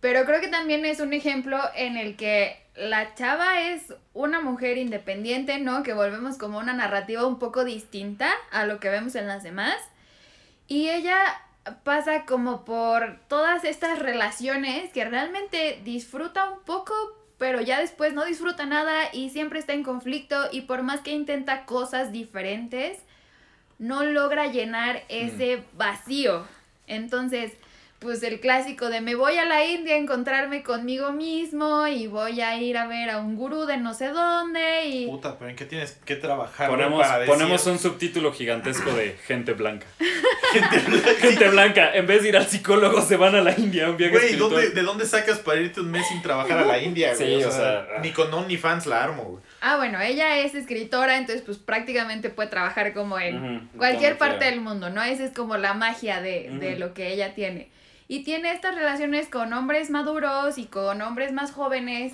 [0.00, 4.78] pero creo que también es un ejemplo en el que la chava es una mujer
[4.78, 5.82] independiente, ¿no?
[5.82, 9.76] Que volvemos como una narrativa un poco distinta a lo que vemos en las demás.
[10.66, 11.16] Y ella
[11.84, 16.94] pasa como por todas estas relaciones que realmente disfruta un poco,
[17.38, 21.12] pero ya después no disfruta nada y siempre está en conflicto y por más que
[21.12, 22.98] intenta cosas diferentes,
[23.78, 26.46] no logra llenar ese vacío.
[26.86, 27.52] Entonces,
[28.04, 32.40] pues el clásico de me voy a la India a encontrarme conmigo mismo y voy
[32.40, 35.06] a ir a ver a un gurú de no sé dónde y...
[35.06, 36.68] Puta, pero ¿en qué tienes que trabajar?
[36.70, 39.86] Ponemos, para decir- ponemos un subtítulo gigantesco de gente blanca.
[41.18, 41.94] gente blanca.
[41.94, 44.36] En vez de ir al psicólogo, se van a la India a un viaje Güey.
[44.36, 47.38] ¿dónde- ¿de dónde sacas para irte un mes sin trabajar a la India, güey?
[47.40, 49.42] Sí, o sea, ni con OnlyFans la armo, güey.
[49.60, 54.60] Ah, bueno, ella es escritora, entonces pues prácticamente puede trabajar como en cualquier parte del
[54.60, 55.02] mundo, ¿no?
[55.02, 57.68] Esa es como la magia de, de lo que ella tiene.
[58.08, 62.12] Y tiene estas relaciones con hombres maduros y con hombres más jóvenes,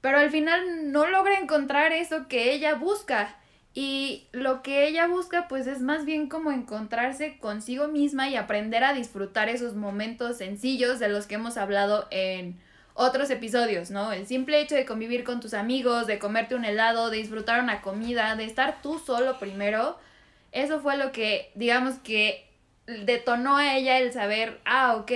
[0.00, 3.36] pero al final no logra encontrar eso que ella busca.
[3.74, 8.82] Y lo que ella busca pues es más bien como encontrarse consigo misma y aprender
[8.84, 12.58] a disfrutar esos momentos sencillos de los que hemos hablado en
[12.94, 14.12] otros episodios, ¿no?
[14.12, 17.82] El simple hecho de convivir con tus amigos, de comerte un helado, de disfrutar una
[17.82, 19.98] comida, de estar tú solo primero,
[20.52, 22.45] eso fue lo que, digamos que
[22.86, 25.12] detonó a ella el saber, ah, ok,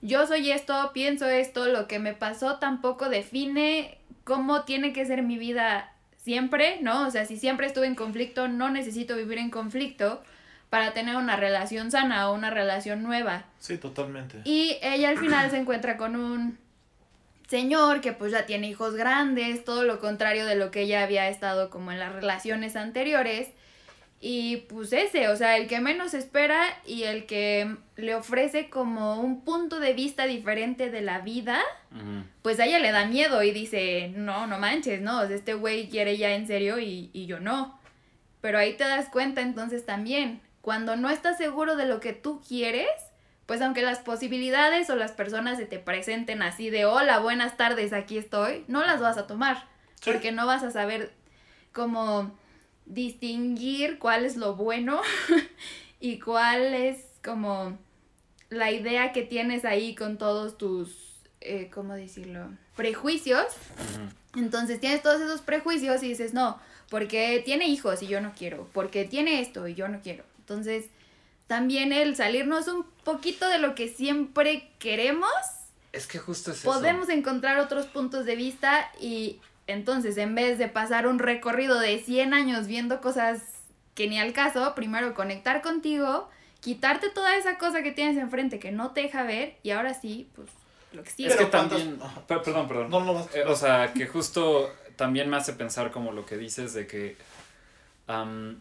[0.00, 5.22] yo soy esto, pienso esto, lo que me pasó tampoco define cómo tiene que ser
[5.22, 7.06] mi vida siempre, ¿no?
[7.06, 10.22] O sea, si siempre estuve en conflicto, no necesito vivir en conflicto
[10.70, 13.44] para tener una relación sana o una relación nueva.
[13.58, 14.40] Sí, totalmente.
[14.44, 16.58] Y ella al final se encuentra con un
[17.46, 21.28] señor que pues ya tiene hijos grandes, todo lo contrario de lo que ella había
[21.28, 23.50] estado como en las relaciones anteriores.
[24.24, 29.20] Y pues ese, o sea, el que menos espera y el que le ofrece como
[29.20, 31.60] un punto de vista diferente de la vida,
[32.40, 36.16] pues a ella le da miedo y dice, no, no manches, no, este güey quiere
[36.18, 37.76] ya en serio y, y yo no.
[38.40, 42.40] Pero ahí te das cuenta entonces también, cuando no estás seguro de lo que tú
[42.46, 42.86] quieres,
[43.46, 47.92] pues aunque las posibilidades o las personas se te presenten así de, hola, buenas tardes,
[47.92, 49.64] aquí estoy, no las vas a tomar,
[50.00, 50.10] Sí.
[50.12, 51.12] porque no vas a saber
[51.72, 52.36] cómo
[52.86, 55.00] distinguir cuál es lo bueno
[56.00, 57.78] y cuál es como
[58.50, 62.50] la idea que tienes ahí con todos tus, eh, ¿cómo decirlo?
[62.76, 63.46] Prejuicios.
[64.36, 68.68] Entonces tienes todos esos prejuicios y dices, no, porque tiene hijos y yo no quiero,
[68.72, 70.24] porque tiene esto y yo no quiero.
[70.38, 70.86] Entonces,
[71.46, 75.30] también el salirnos un poquito de lo que siempre queremos,
[75.92, 79.40] Es que justo es podemos encontrar otros puntos de vista y
[79.72, 83.42] entonces en vez de pasar un recorrido de 100 años viendo cosas
[83.94, 86.28] que ni al caso, primero conectar contigo,
[86.60, 90.28] quitarte toda esa cosa que tienes enfrente que no te deja ver y ahora sí,
[90.34, 90.48] pues
[90.92, 91.24] lo que sí.
[91.26, 92.00] Es que Pero ¿cuántas- también.
[92.28, 92.90] Per- Perdón, perdón.
[92.90, 96.36] No, no vas- Eh, o sea, que justo también me hace pensar como lo que
[96.36, 97.16] dices de que.
[98.08, 98.56] eh,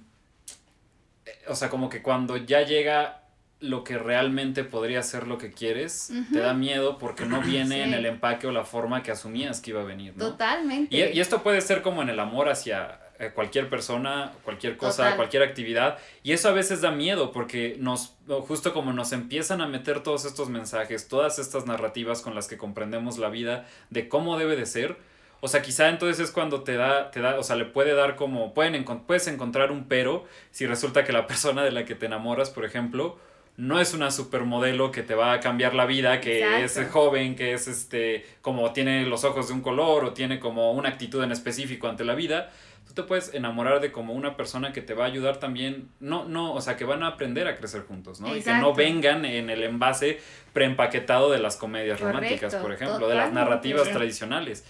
[1.48, 3.21] o sea, como que cuando ya llega
[3.62, 7.94] lo que realmente podría ser lo que quieres, te da miedo porque no viene en
[7.94, 10.32] el empaque o la forma que asumías que iba a venir, ¿no?
[10.32, 10.96] Totalmente.
[10.96, 15.04] Y, y esto puede ser como en el amor hacia eh, cualquier persona, cualquier cosa,
[15.04, 15.16] Total.
[15.16, 16.00] cualquier actividad.
[16.24, 18.16] Y eso a veces da miedo porque nos,
[18.48, 22.58] justo como nos empiezan a meter todos estos mensajes, todas estas narrativas con las que
[22.58, 24.98] comprendemos la vida de cómo debe de ser.
[25.40, 28.16] O sea, quizá entonces es cuando te da, te da, o sea, le puede dar
[28.16, 32.08] como, pueden puedes encontrar un pero si resulta que la persona de la que te
[32.08, 33.20] enamoras, por ejemplo,
[33.58, 36.82] no es una supermodelo que te va a cambiar la vida, que Exacto.
[36.82, 40.72] es joven, que es este, como tiene los ojos de un color o tiene como
[40.72, 42.52] una actitud en específico ante la vida.
[42.88, 46.26] Tú te puedes enamorar de como una persona que te va a ayudar también, no,
[46.26, 48.36] no, o sea, que van a aprender a crecer juntos, ¿no?
[48.36, 50.20] Y que no vengan en el envase
[50.54, 54.66] preempaquetado de las comedias Correcto, románticas, por ejemplo, de las narrativas tradicionales.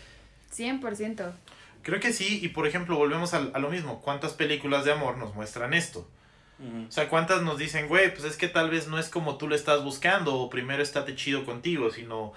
[0.56, 1.32] 100%.
[1.82, 4.02] Creo que sí, y por ejemplo, volvemos al- a, lo mismo.
[4.02, 6.08] ¿Cuántas películas de amor nos muestran esto?
[6.88, 9.48] O sea, ¿cuántas nos dicen, güey, pues es que tal vez no es como tú
[9.48, 12.34] lo estás buscando, o primero estate chido contigo, sino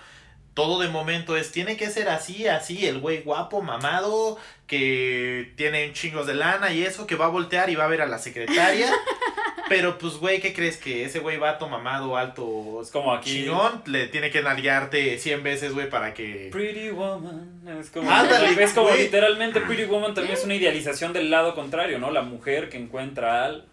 [0.55, 5.93] todo de momento es, tiene que ser así, así, el güey guapo, mamado, que tiene
[5.93, 8.19] chingos de lana y eso, que va a voltear y va a ver a la
[8.19, 8.91] secretaria.
[9.69, 10.77] pero pues, güey, ¿qué crees?
[10.77, 13.31] Que ese güey vato, mamado, alto, Es como aquí.
[13.31, 16.51] chingón, le tiene que nalguearte 100 veces, güey, para que...
[16.53, 17.61] Pretty Woman.
[17.81, 21.99] Es como, Ándale, es como literalmente Pretty Woman también es una idealización del lado contrario,
[21.99, 22.13] ¿no?
[22.13, 23.67] La mujer que encuentra al.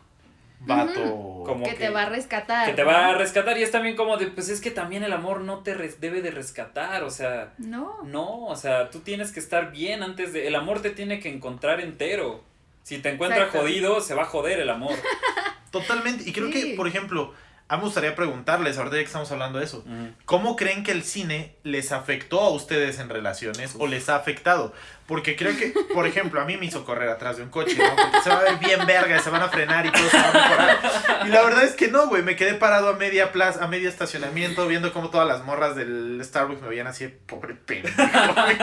[0.65, 1.43] Vato...
[1.45, 2.67] Como que, que- te va a rescatar.
[2.67, 5.11] que te va a rescatar y es también como de, pues es que también el
[5.11, 7.97] amor no te res- debe de rescatar, o sea, No.
[8.03, 11.29] no, o sea, tú tienes que estar bien antes de, el amor te tiene que
[11.29, 12.43] encontrar entero.
[12.83, 13.59] Si te encuentra Exacto.
[13.61, 14.93] jodido, se va a joder el amor.
[15.71, 16.29] Totalmente.
[16.29, 16.53] Y creo Sí.
[16.53, 17.33] que, por ejemplo,
[17.71, 19.85] a mí me gustaría preguntarles, ahorita ya que estamos hablando de eso.
[20.25, 24.73] ¿cómo creen que el cine les afectó a ustedes en relaciones o les ha afectado?
[25.07, 27.95] Porque creo que, por ejemplo, a mí me hizo correr atrás de un coche, ¿no?
[27.95, 30.29] Porque se va a ver bien verga, se van a frenar y todo se va
[30.29, 30.79] a mejorar.
[31.25, 33.87] Y la verdad es que no, güey, me quedé parado a media plaza, a medio
[33.87, 37.95] estacionamiento, viendo cómo todas las morras del Starbucks me veían así, de, pobre pendejo.
[37.95, 38.57] güey".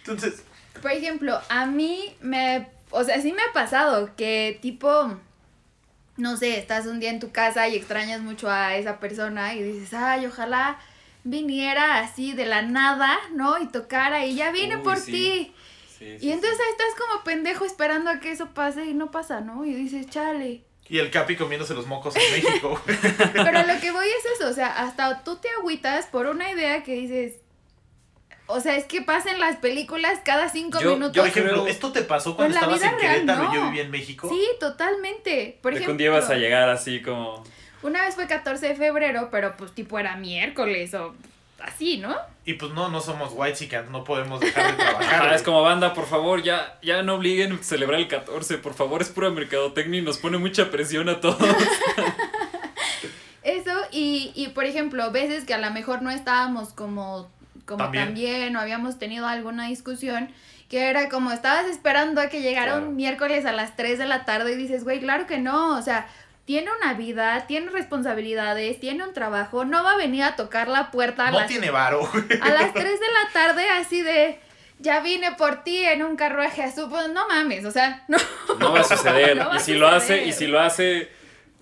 [0.00, 0.42] Entonces,
[0.82, 5.18] Por ejemplo, a mí me, o sea, sí me ha pasado que tipo,
[6.16, 9.62] no sé, estás un día en tu casa y extrañas mucho a esa persona y
[9.62, 10.78] dices, ay, ojalá
[11.24, 13.58] viniera así de la nada, ¿no?
[13.58, 15.12] Y tocara y ya vine Uy, por sí.
[15.12, 15.54] ti.
[15.98, 19.40] Sí, Y entonces ahí estás como pendejo esperando a que eso pase y no pasa,
[19.40, 19.64] ¿no?
[19.64, 20.62] Y dices, chale.
[20.88, 22.80] y el Capi comiéndose los mocos en México.
[23.32, 26.82] Pero lo que voy es eso, o sea, hasta tú te agüitas por una idea
[26.82, 27.34] que dices,
[28.46, 31.16] o sea, es que pasen las películas cada cinco Yo- minutos.
[31.18, 33.54] Por ejemplo, ¿esto te pasó cuando Pues la estabas vida en real, Querétaro y no.
[33.54, 34.28] yo vivía en México?
[34.28, 35.58] Sí, totalmente.
[35.62, 37.42] Por de que ejemplo, ibas a llegar así como...
[37.82, 41.14] una vez fue 14 de febrero, pero pues tipo era miércoles o
[41.60, 42.14] así, ¿no?
[42.44, 45.28] Y pues no, no somos white no podemos dejar de trabajar.
[45.30, 48.74] Ah, es como banda, por favor, ya, ya no obliguen a celebrar el 14, por
[48.74, 51.38] favor, es pura mercadotecnia y nos pone mucha presión a todos.
[53.42, 57.30] Eso, y, y por ejemplo, veces que a lo mejor no estábamos como,
[57.66, 58.04] como También.
[58.06, 60.30] tan bien o habíamos tenido alguna discusión,
[60.70, 62.88] que era como estabas esperando a que llegara Claro.
[62.88, 65.82] un miércoles a las 3 de la tarde y dices, güey, claro que no, o
[65.82, 66.06] sea,
[66.44, 70.90] tiene una vida, tiene responsabilidades, tiene un trabajo, no va a venir a tocar la
[70.90, 72.24] puerta a, No las, tiene varo, güey.
[72.40, 74.40] a las 3 de la tarde así de...
[74.78, 78.18] Ya vine por ti en un carruaje azul, pues no mames, o sea, no.
[78.58, 79.34] No va a suceder.
[79.38, 80.26] No va y si lo hace, suceder.
[80.28, 81.10] y si lo hace,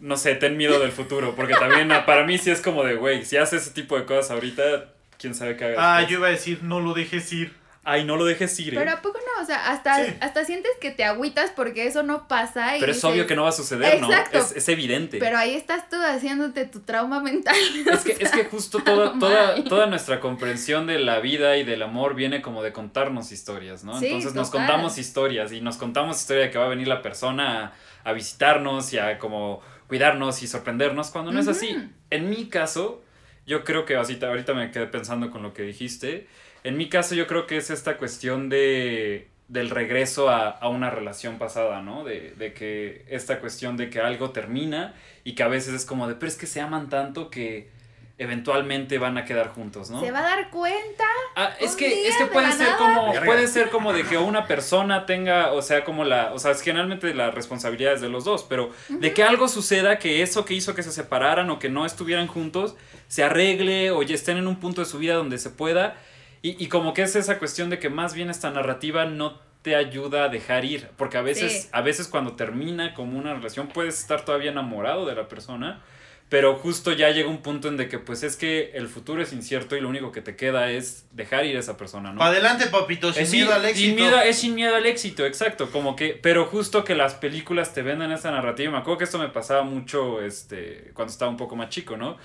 [0.00, 1.36] no sé, ten miedo del futuro.
[1.36, 4.04] Porque también ah, para mí sí es como de, güey, si hace ese tipo de
[4.04, 5.74] cosas ahorita, quién sabe qué haga.
[5.78, 6.12] Ah, después.
[6.12, 7.64] yo iba a decir, no lo dejes ir.
[7.86, 8.72] Ay, no lo dejes ir.
[8.72, 8.78] ¿eh?
[8.78, 10.14] Pero a poco no, o sea, hasta, Sí.
[10.20, 12.78] hasta sientes que te agüitas porque eso no pasa.
[12.78, 14.10] Y Pero es dices, obvio que no va a suceder, ¿no?
[14.10, 14.38] Exacto.
[14.38, 15.18] Es, es evidente.
[15.18, 17.54] Pero ahí estás tú haciéndote tu trauma mental.
[17.92, 21.82] Es que, es que justo toda, toda, toda nuestra comprensión de la vida y del
[21.82, 23.98] amor viene como de contarnos historias, ¿no?
[24.00, 27.02] Sí, Entonces nos contamos historias y nos contamos historia de que va a venir la
[27.02, 27.74] persona
[28.04, 31.76] a, a visitarnos y a como cuidarnos y sorprendernos cuando no es así.
[32.08, 33.03] En mi caso,
[33.46, 36.26] yo creo que ahorita, ahorita me quedé pensando con lo que dijiste.
[36.64, 40.88] En mi caso yo creo que es esta cuestión de del regreso a, a una
[40.90, 42.02] relación pasada, ¿no?
[42.04, 46.08] De, de que esta cuestión de que algo termina y que a veces es como
[46.08, 47.68] de, pero es que se aman tanto que
[48.16, 50.00] eventualmente van a quedar juntos, ¿no?
[50.00, 51.04] Se va a dar cuenta.
[51.36, 52.76] Ah, es que, es que de puede ser nada.
[52.78, 56.52] como, puede ser como de que una persona tenga, o sea, como la, o sea,
[56.52, 60.44] es generalmente la responsabilidad es de los dos, pero de que algo suceda, que eso
[60.44, 62.76] que hizo que se separaran o que no estuvieran juntos,
[63.08, 65.96] se arregle o ya estén en un punto de su vida donde se pueda,
[66.40, 69.74] y, y como que es esa cuestión de que más bien esta narrativa no te
[69.76, 71.68] ayuda a dejar ir, porque a veces, Sí.
[71.72, 75.82] a veces cuando termina como una relación puedes estar todavía enamorado de la persona,
[76.28, 79.32] pero justo ya llega un punto en de que pues es que el futuro es
[79.32, 82.18] incierto y lo único que te queda es dejar ir a esa persona, ¿no?
[82.18, 83.86] Pa' adelante, papito, sin Es miedo sin- al éxito.
[83.86, 85.70] sin miedo- es sin miedo al éxito, exacto.
[85.70, 88.72] Como que, pero justo que las películas te venden esa narrativa.
[88.72, 92.16] Me acuerdo que esto me pasaba mucho este, cuando estaba un poco más chico, ¿no?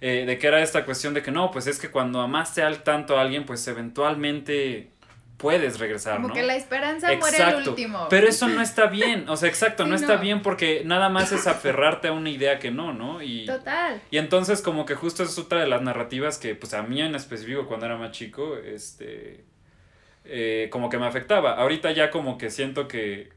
[0.00, 2.82] Eh, de que era esta cuestión de que no, pues es que cuando amaste al
[2.82, 4.90] tanto a alguien, pues eventualmente
[5.44, 6.34] puedes regresar, Como ¿no?
[6.34, 8.06] que la esperanza muere el último.
[8.08, 10.22] Pero eso no está bien, o sea, exacto, Sí, no está no.
[10.22, 13.22] bien porque nada más es aferrarte a una idea que no, ¿no?
[13.22, 14.00] Y, Total.
[14.10, 17.14] y entonces como que justo es otra de las narrativas que pues a mí en
[17.14, 19.44] específico cuando era más chico, este,
[20.24, 21.52] eh, como que me afectaba.
[21.56, 23.28] Ahorita ya como que siento que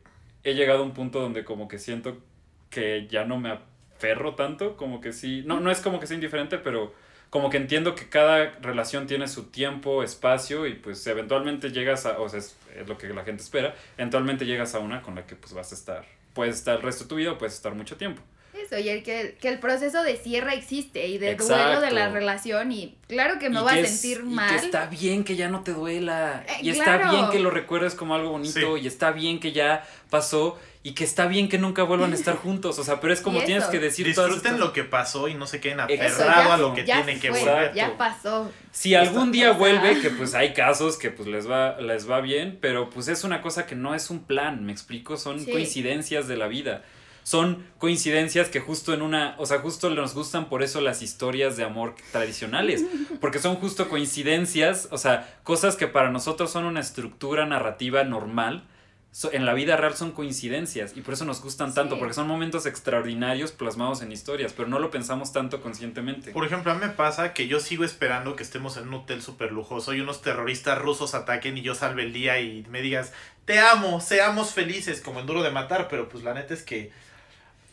[0.46, 2.20] he llegado a un punto donde como que siento
[2.70, 6.16] que ya no me aferro tanto, como que sí, no, no es como que sea
[6.16, 6.94] indiferente, pero
[7.30, 12.20] como que entiendo que cada relación tiene su tiempo, espacio y pues eventualmente llegas a,
[12.20, 12.56] o sea, es,
[12.88, 15.76] lo que la gente espera, eventualmente llegas a una con la que pues vas a
[15.76, 18.22] estar, puedes estar el resto de tu vida puedes estar mucho tiempo.
[18.66, 22.02] Eso, y el que, que el proceso de cierre existe y de duelo de la
[22.02, 22.14] Exacto.
[22.16, 24.50] relación y claro que me Y voy a que es- sentir y mal.
[24.50, 26.44] que está bien que ya no te duela.
[26.48, 27.12] Eh, y está claro.
[27.12, 28.78] bien que lo recuerdes como algo bonito.
[28.78, 28.84] Sí.
[28.84, 30.60] Y está bien que ya pasó.
[30.84, 32.80] Y que está bien que nunca vuelvan a estar juntos.
[32.80, 35.60] O sea, pero es como tienes que decir Disfruten lo que pasó y no se
[35.60, 37.74] queden Eso, aferrados ya- a lo que ya tienen que volver.
[37.74, 38.50] Ya pasó.
[38.72, 42.22] Si algún día sea- vuelve, que pues hay casos que pues les va, les va
[42.22, 45.52] bien, pero pues es una cosa que no es un plan, me explico, son Sí.
[45.52, 46.84] coincidencias de la vida.
[47.28, 51.58] Son coincidencias que justo en una, o sea, justo nos gustan por eso las historias
[51.58, 52.86] de amor tradicionales,
[53.20, 58.64] porque son justo coincidencias, o sea, cosas que para nosotros son una estructura narrativa normal,
[59.12, 62.00] so- en la vida real son coincidencias y por eso nos gustan tanto, Sí.
[62.00, 66.32] porque son momentos extraordinarios plasmados en historias, pero no lo pensamos tanto conscientemente.
[66.32, 69.22] Por ejemplo, a mí me pasa que yo sigo esperando que estemos en un hotel
[69.22, 73.12] súper lujoso y unos terroristas rusos ataquen y yo salve el día y me digas,
[73.44, 76.92] te amo, seamos felices, como en Duro de Matar, pero pues la neta es que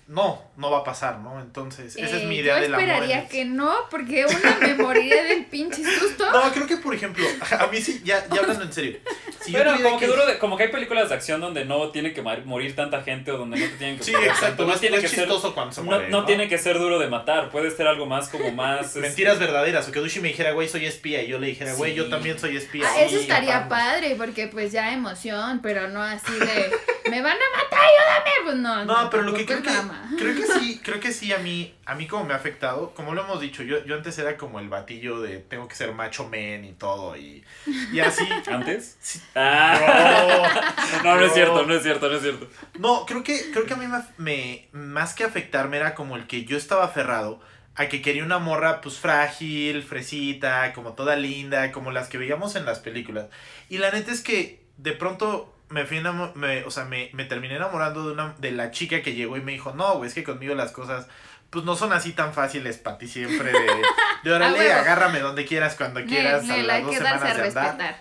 [0.07, 1.41] no, no va a pasar, ¿no?
[1.41, 2.85] Entonces, esa es Eh, mi idea Yo del amor.
[2.87, 6.31] esperaría en- que no, porque una me moriría del pinche susto.
[6.31, 7.25] No, creo que por ejemplo,
[7.59, 8.99] a mí sí, ya, ya hablando en serio.
[9.41, 11.89] Si yo Pero como que, duro de- como que hay películas de acción donde no
[11.91, 14.81] tiene que morir tanta gente o donde no te tienen que Sí, exacto, no, es-
[14.81, 16.09] tiene no que es ser chistoso cuando se no, muere.
[16.11, 19.39] no tiene que ser duro de matar, puede ser algo más como más este, Mentiras
[19.39, 21.97] verdaderas, o que Dushi me dijera, güey, soy espía, y yo le dijera, güey, Sí.
[21.97, 22.87] yo también soy espía.
[22.87, 23.69] Ah, eso estaría vamos.
[23.71, 26.71] padre, porque pues ya emoción, pero no así de
[27.11, 28.31] me van a matar, ayúdame.
[28.45, 29.71] Pues no, No, pero lo que creo que,
[30.03, 30.17] drama.
[30.19, 33.15] creo que sí, creo que sí a mí, a mí como me ha afectado, como
[33.15, 36.29] lo hemos dicho, yo, yo antes era como el batillo de tengo que ser macho
[36.29, 37.45] men y todo, y,
[37.93, 38.27] y así.
[38.51, 38.97] ¿Antes?
[39.01, 39.21] Sí.
[39.35, 41.35] Ah, No, no, no es no.
[41.35, 42.49] cierto, no es cierto, no es cierto.
[42.79, 46.27] No, creo que, creo que a mí me, me- más que afectarme era como el
[46.27, 47.41] que yo estaba aferrado
[47.77, 52.55] a que quería una morra pues frágil, fresita, como toda linda, como las que veíamos
[52.57, 53.27] en las películas.
[53.69, 56.01] Y la neta es que de pronto me fui
[56.35, 59.41] me, o sea, me, me terminé enamorando de una de la chica que llegó y
[59.43, 61.07] me dijo, "No, güey, es que conmigo las cosas
[61.51, 63.83] pues no son así tan fáciles para ti siempre de,
[64.25, 67.35] de órale, Ah, agárrame donde quieras, cuando quieras, a las hay dos que darse a
[67.35, 67.77] semanas de andar.
[67.77, 68.01] respetar.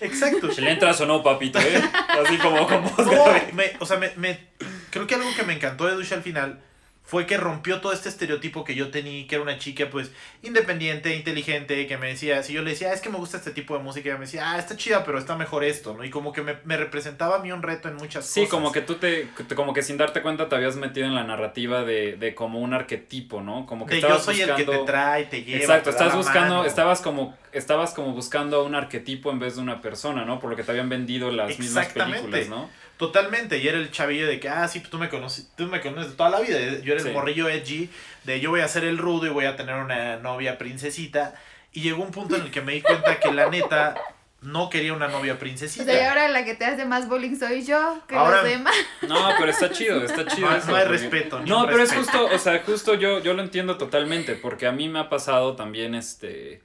[0.00, 0.52] Exacto.
[0.52, 1.82] Si le entras o no, papito, ¿eh?
[2.24, 4.46] Así como con voz No, me- o sea, me, me-
[4.90, 6.60] creo que algo que me encantó de Dusha al final
[7.06, 10.10] fue que rompió todo este estereotipo que yo tenía, que era una chica pues
[10.42, 13.50] independiente, inteligente, que me decía, si yo le decía, "Ah, es que me gusta este
[13.50, 16.04] tipo de música, ella me decía, ah, está chida, pero está mejor esto, ¿no?
[16.04, 18.50] Y como que me, me representaba a mí un reto en muchas Sí, cosas.
[18.50, 21.82] como que tú te, como que sin darte cuenta te habías metido en la narrativa
[21.84, 23.66] de, de como un arquetipo, ¿no?
[23.66, 25.58] Como que De yo estabas soy el que te buscando- trae, te lleva.
[25.60, 26.64] Exacto, te da estás la buscando, mano.
[26.68, 30.38] estabas como, estabas como buscando un arquetipo en vez de una persona, ¿no?
[30.40, 32.70] Por lo que te habían vendido las mismas películas, ¿no?
[33.06, 36.12] Totalmente, y era el chavillo de que, ah, sí, tú me conoces, tú me conoces
[36.12, 36.58] de toda la vida.
[36.82, 37.12] Yo era el Sí.
[37.12, 37.90] morrillo edgy,
[38.24, 41.34] de yo voy a ser el rudo y voy a tener una novia princesita.
[41.72, 43.94] Y llegó un punto en el que me di cuenta que la neta
[44.40, 45.84] no quería una novia O princesita.
[45.84, 48.74] sea, y ahora la que te hace más bullying soy yo que Ahora- los demás.
[49.02, 50.50] No, pero está chido, está chido.
[50.50, 51.40] No, eso, no hay porque- respeto.
[51.40, 54.72] ni No, pero es justo, o sea, justo yo, yo lo entiendo totalmente, porque a
[54.72, 56.62] mí me ha pasado también, este,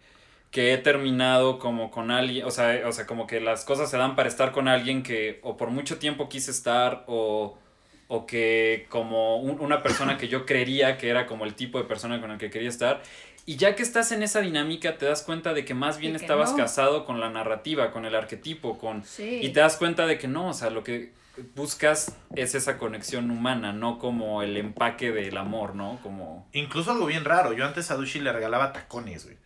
[0.51, 3.97] que he terminado como con alguien, o sea, o sea, como que las cosas se
[3.97, 7.57] dan para estar con alguien que o por mucho tiempo quise estar, o,
[8.07, 11.83] o que como un- una persona que yo creería que era como el tipo de
[11.83, 13.03] persona con el que quería estar,
[13.45, 16.21] y ya que estás en esa dinámica te das cuenta de que más bien que
[16.21, 16.57] estabas no.
[16.57, 19.03] casado con la narrativa, con el arquetipo, con...
[19.03, 19.39] Sí.
[19.41, 21.13] Y te das cuenta de que no, o sea, lo que
[21.55, 25.99] buscas es esa conexión humana, no como el empaque del amor, ¿no?
[26.03, 26.47] Como...
[26.53, 27.53] Incluso algo bien raro.
[27.53, 29.37] Yo antes a Dushi le regalaba tacones, güey.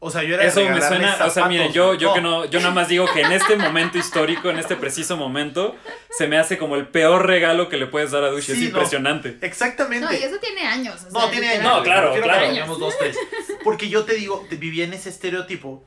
[0.00, 2.60] O sea, yo era Eso me suena, o sea, miren, yo, yo que no, yo
[2.60, 5.76] nada más digo que en este momento histórico, en este preciso momento,
[6.10, 8.64] se me hace como el peor regalo que le puedes dar a Dushi, es no.
[8.64, 9.38] impresionante.
[9.40, 10.04] Exactamente.
[10.04, 11.06] No, y eso tiene años.
[11.08, 11.62] o No, sea, tiene años.
[11.64, 12.76] No, claro, claro.
[12.76, 13.16] dos, tres.
[13.62, 15.82] Porque yo te digo, te vivía en ese estereotipo.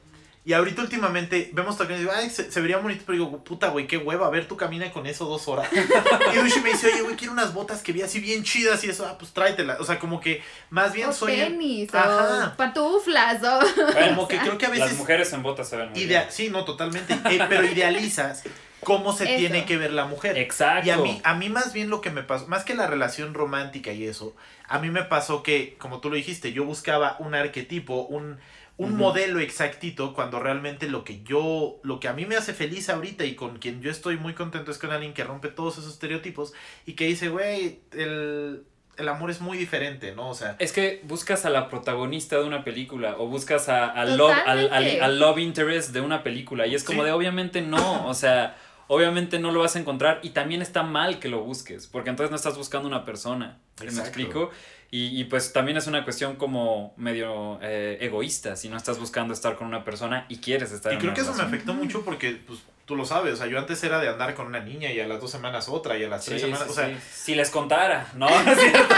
[0.47, 3.67] Y ahorita últimamente vemos tacones y digo, ay, se, se vería bonito, pero digo, puta,
[3.67, 5.67] güey, qué hueva, a ver, tú camina con eso dos horas.
[6.33, 8.89] y Dushi me dice, oye, güey, quiero unas botas que vi así bien chidas y
[8.89, 9.77] eso, ah, pues tráetelas.
[9.81, 11.35] O sea, como que más bien O soy...
[11.35, 12.53] tenis, Ajá.
[12.53, 13.59] o pantuflas, o...
[13.91, 14.97] Bueno, Como que creo que a las veces...
[14.97, 16.31] mujeres en botas se ven muy idea- bien.
[16.31, 17.13] sí, no, totalmente.
[17.13, 18.43] eh, pero idealizas
[18.83, 19.37] cómo se Eso.
[19.39, 20.37] tiene que ver la mujer.
[20.37, 20.87] Exacto.
[20.87, 23.33] Y a mí, a mí más bien lo que me pasó, más que la relación
[23.33, 24.33] romántica y eso,
[24.69, 28.39] a mí me pasó que, como tú lo dijiste, yo buscaba un arquetipo, un,
[28.78, 32.89] un modelo exactito, cuando realmente lo que yo, lo que a mí me hace feliz
[32.89, 35.93] ahorita y con quien yo estoy muy contento es con alguien que rompe todos esos
[35.93, 36.53] estereotipos
[36.86, 38.63] y que dice, güey, el,
[38.97, 40.30] el amor es muy diferente, ¿no?
[40.30, 44.15] O sea, Es que buscas a la protagonista de una película o buscas a, al
[44.15, 44.71] love, al,
[45.01, 47.05] al- love interest de una película y es como Sí.
[47.07, 48.57] de obviamente no, o sea,
[48.88, 52.30] obviamente no lo vas a encontrar y también está mal que lo busques porque entonces
[52.30, 54.51] no estás buscando una persona, ¿me explico?
[54.89, 59.33] Y, y, pues también es una cuestión como medio eh, egoísta si no estás buscando
[59.33, 61.73] estar con una persona y quieres estar y en creo una que eso me afectó
[61.73, 64.61] mucho porque, pues, tú lo sabes, o sea, yo antes era de andar con una
[64.61, 66.73] niña y a las dos semanas otra y a las Sí, tres semanas, sí, o
[66.73, 66.95] sea, sí.
[67.11, 68.95] Si les contara, no, no es cierto,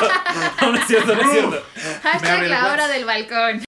[0.62, 1.64] no, no es cierto, no es cierto.
[2.04, 3.64] Hashtag la hora del balcón.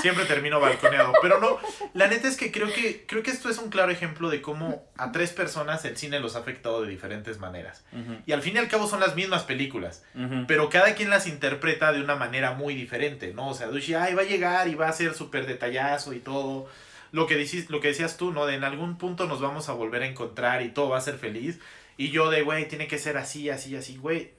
[0.00, 1.12] Siempre termino balconeado.
[1.22, 1.58] Pero no,
[1.94, 4.84] la neta es que creo que creo que esto es un claro ejemplo de cómo
[4.96, 7.84] a tres personas el cine los ha afectado de diferentes maneras.
[8.26, 10.04] Y al fin y al cabo son las mismas películas,
[10.46, 13.48] pero cada quien las interpreta de una manera muy diferente, ¿no?
[13.48, 16.68] O sea, Dushi, ay, va a llegar y va a ser súper detallazo y todo.
[17.10, 18.44] Lo que, dicis- lo que decías tú, ¿no?
[18.46, 21.16] De en algún punto nos vamos a volver a encontrar y todo va a ser
[21.16, 21.58] feliz.
[21.96, 24.32] Y yo de, güey, tiene que ser así, así, así, güey.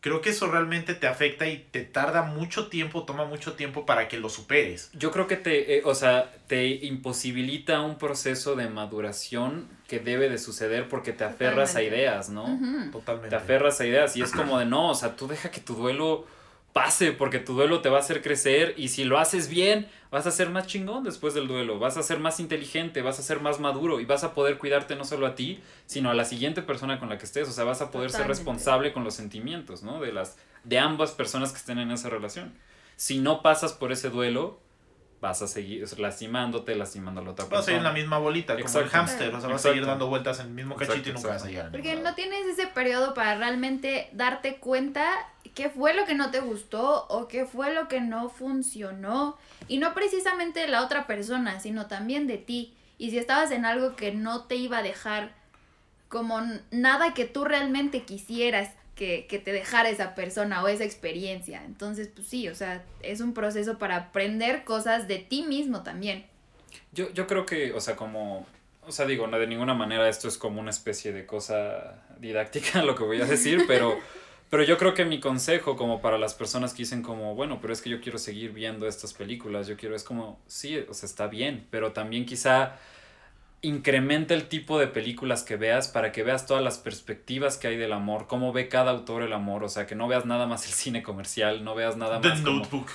[0.00, 4.06] Creo que eso realmente te afecta y te tarda mucho tiempo, toma mucho tiempo para
[4.06, 4.90] que lo superes.
[4.92, 10.28] Yo creo que te, eh, o sea, te imposibilita un proceso de maduración que debe
[10.28, 12.44] de suceder porque te aferras a ideas, ¿no?
[12.92, 13.30] Totalmente.
[13.30, 15.74] Te aferras a ideas y es como de no, o sea, tú deja que tu
[15.74, 16.26] duelo
[16.78, 20.28] pase porque tu duelo te va a hacer crecer y si lo haces bien, vas
[20.28, 23.40] a ser más chingón después del duelo, vas a ser más inteligente, vas a ser
[23.40, 26.62] más maduro y vas a poder cuidarte no solo a ti, sino a la siguiente
[26.62, 29.82] persona con la que estés, o sea, vas a poder ser responsable con los sentimientos,
[29.82, 30.00] ¿no?
[30.00, 32.54] De las de ambas personas que estén en esa relación.
[32.94, 34.60] Si no pasas por ese duelo,
[35.20, 38.02] vas a seguir lastimándote, lastimando a la otra Vas a seguir en la persona.
[38.02, 40.76] misma bolita, como el hámster, o sea, vas a seguir dando vueltas en el mismo
[40.76, 41.70] cachito Exacto, y nunca vas a llegar.
[41.72, 45.10] Porque no tienes ese periodo para realmente darte cuenta
[45.54, 49.36] qué fue lo que no te gustó o qué fue lo que no funcionó.
[49.66, 52.74] Y no precisamente de la otra persona, sino también de ti.
[52.96, 55.32] Y si estabas en algo que no te iba a dejar
[56.08, 56.40] como
[56.70, 61.62] nada que tú realmente quisieras que, que te dejara esa persona o esa experiencia.
[61.64, 66.26] Entonces, pues sí, o sea, es un proceso para aprender cosas de ti mismo también.
[66.90, 68.44] Yo, yo creo que, o sea, como,
[68.84, 72.82] o sea, digo, no, de ninguna manera esto es como una especie de cosa didáctica
[72.84, 73.96] lo que voy a decir, pero,
[74.50, 77.72] pero yo creo que mi consejo como para las personas que dicen como, bueno, pero
[77.72, 81.06] es que yo quiero seguir viendo estas películas, yo quiero, es como, sí, o sea,
[81.06, 82.76] está bien, pero también quizá
[83.62, 87.76] incrementa el tipo de películas que veas para que veas todas las perspectivas que hay
[87.76, 90.66] del amor, cómo ve cada autor el amor, o sea, que no veas nada más
[90.66, 92.88] el cine comercial, no veas nada The más como- Notebook.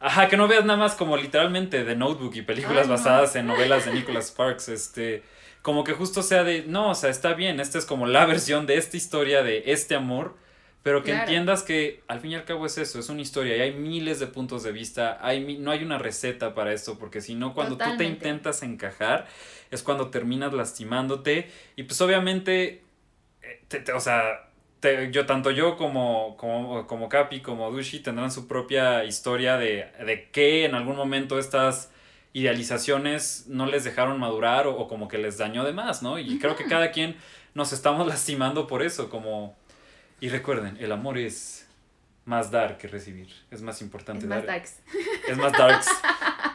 [0.00, 2.92] Ajá, que no veas nada más como literalmente The Notebook y películas Ay, no.
[2.94, 5.22] basadas en novelas de Nicholas Sparks, este,
[5.62, 8.66] como que justo sea de, no, o sea, está bien, esta es como la versión
[8.66, 10.36] de esta historia de este amor,
[10.84, 11.22] pero que Claro.
[11.22, 14.20] entiendas que al fin y al cabo es eso, es una historia y hay miles
[14.20, 17.76] de puntos de vista, hay no hay una receta para esto, porque si no, cuando
[17.78, 19.26] tú te intentas encajar,
[19.72, 22.82] es cuando terminas lastimándote y pues obviamente,
[23.42, 28.00] eh, te- te- o sea, te- yo, tanto yo como, como, como Capi, como Dushi
[28.00, 31.90] tendrán su propia historia de, de que en algún momento estas
[32.34, 36.18] idealizaciones no les dejaron madurar o, o como que les dañó de más, ¿no?
[36.18, 37.16] Y creo que cada quien
[37.54, 39.56] nos estamos lastimando por eso, como...
[40.24, 41.66] Y recuerden, el amor es
[42.24, 44.46] más dar que recibir, es más importante Es más dar.
[44.46, 44.80] darks.
[45.28, 45.86] Es más darks.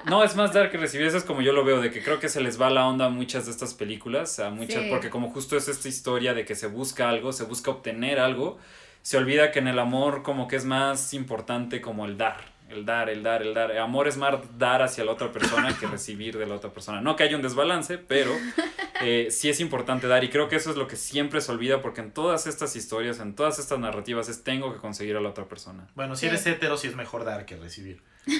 [0.05, 1.05] No, es más dark que recibir.
[1.05, 3.05] Eso es como yo lo veo, de que creo que se les va la onda
[3.05, 4.87] a muchas de estas películas, a muchas, Sí.
[4.89, 8.57] porque como justo es esta historia de que se busca algo, se busca obtener algo,
[9.03, 12.37] se olvida que en el amor como que es más importante como el dar,
[12.69, 13.77] el dar, el dar, el dar.
[13.77, 17.01] Amor es más dar hacia la otra persona que recibir de la otra persona.
[17.01, 18.31] No que haya un desbalance, pero
[19.01, 21.81] eh, sí es importante dar y creo que eso es lo que siempre se olvida
[21.81, 25.29] porque en todas estas historias, en todas estas narrativas es tengo que conseguir a la
[25.29, 25.87] otra persona.
[25.95, 26.27] Bueno, si Sí.
[26.27, 28.01] eres hetero, sí es mejor dar que recibir.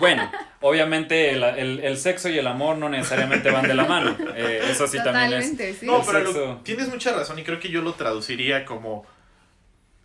[0.00, 0.28] Bueno,
[0.60, 4.16] obviamente el, el- el sexo y el amor no necesariamente van de la mano.
[4.34, 5.78] Eh, eso sí también es.
[5.78, 5.86] Sí.
[5.86, 9.06] No, pero lo- tienes mucha razón y creo que yo lo traduciría como...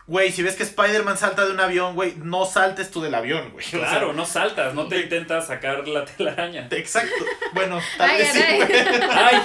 [0.09, 3.51] Güey, si ves que Spider-Man salta de un avión, güey, no saltes tú del avión,
[3.51, 3.63] güey.
[3.65, 6.67] O sea, Claro, no saltas, no te intentas sacar la telaraña.
[6.71, 7.23] Exacto.
[7.53, 8.71] Bueno, tal Ay, vez sí, güey.
[9.11, 9.41] ¡Ay!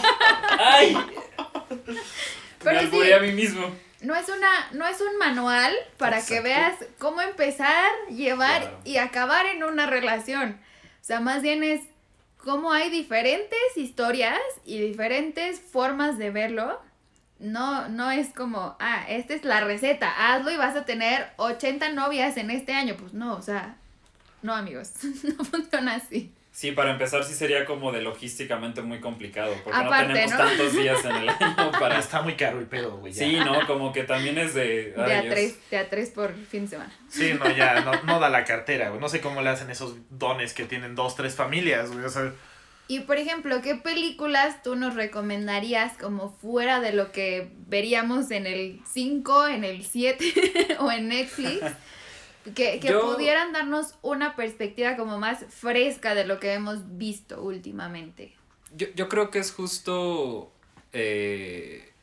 [0.59, 0.97] ¡Ay!
[2.63, 3.13] Pero Me sí.
[3.13, 3.71] a mí mismo.
[4.01, 8.81] No es una, no es un manual para que veas cómo empezar, llevar Claro.
[8.85, 10.59] y acabar en una relación.
[11.01, 11.81] O sea, más bien es
[12.39, 16.81] cómo hay diferentes historias y diferentes formas de verlo.
[17.45, 21.91] No, no es como, ah, esta es la receta, hazlo y vas a tener 80
[21.91, 22.97] novias en este año.
[22.99, 23.77] Pues no, o sea,
[24.43, 24.93] no amigos,
[25.39, 26.33] no funciona así.
[26.53, 30.39] Sí, para empezar sí sería como de logísticamente muy complicado, porque Aparte, no tenemos ¿no?
[30.39, 31.99] tantos días en el año para...
[31.99, 33.13] Está muy caro el pedo, güey.
[33.13, 33.67] Sí, ¿no?
[33.67, 34.93] Como que también es de...
[34.93, 35.35] De ay, a Dios.
[35.35, 36.93] tres, de a tres por fin de semana.
[37.09, 39.01] Sí, no, ya, no, no da la cartera, güey.
[39.01, 42.05] No sé cómo le hacen esos dones que tienen dos, tres familias, güey.
[42.05, 42.33] O sea,
[42.87, 48.47] Y por ejemplo, ¿qué películas tú nos recomendarías como fuera de lo que veríamos en
[48.47, 51.63] el 5, en el 7 o en Netflix?
[52.55, 57.43] Que, que Yo- pudieran darnos una perspectiva como más fresca de lo que hemos visto
[57.43, 58.35] últimamente.
[58.77, 60.53] Yo, yo creo que es justo.
[60.93, 61.94] eh,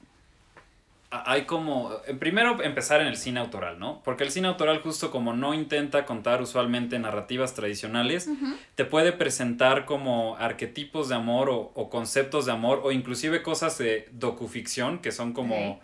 [1.12, 1.92] hay como.
[2.08, 4.02] eh, Primero empezar en el cine autoral, ¿no?
[4.04, 8.30] Porque el cine autoral, justo como no intenta contar usualmente narrativas tradicionales,
[8.76, 13.78] te puede presentar como arquetipos de amor o, o conceptos de amor o inclusive cosas
[13.78, 15.80] de docuficción que son como.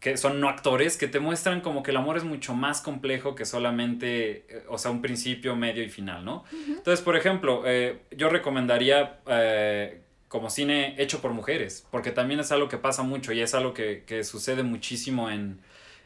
[0.00, 3.36] Que son no actores, que te muestran como que el amor es mucho más complejo
[3.36, 6.42] que solamente, eh, o sea, un principio, medio y final, ¿no?
[6.66, 10.01] Entonces, por ejemplo, eh, yo recomendaría eh,
[10.32, 13.74] como cine hecho por mujeres, porque también es algo que pasa mucho y es algo
[13.74, 15.60] que, que sucede muchísimo en,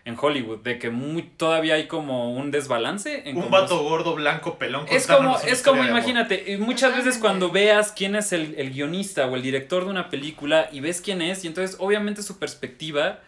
[0.04, 3.30] en Hollywood, de que muy, todavía hay como un desbalance.
[3.30, 4.84] En un vato gordo, blanco, pelón.
[4.90, 9.28] es como, es como imagínate, y muchas veces cuando veas quién es el, el guionista
[9.28, 13.20] o el director de una película y ves quién es, y entonces obviamente su perspectiva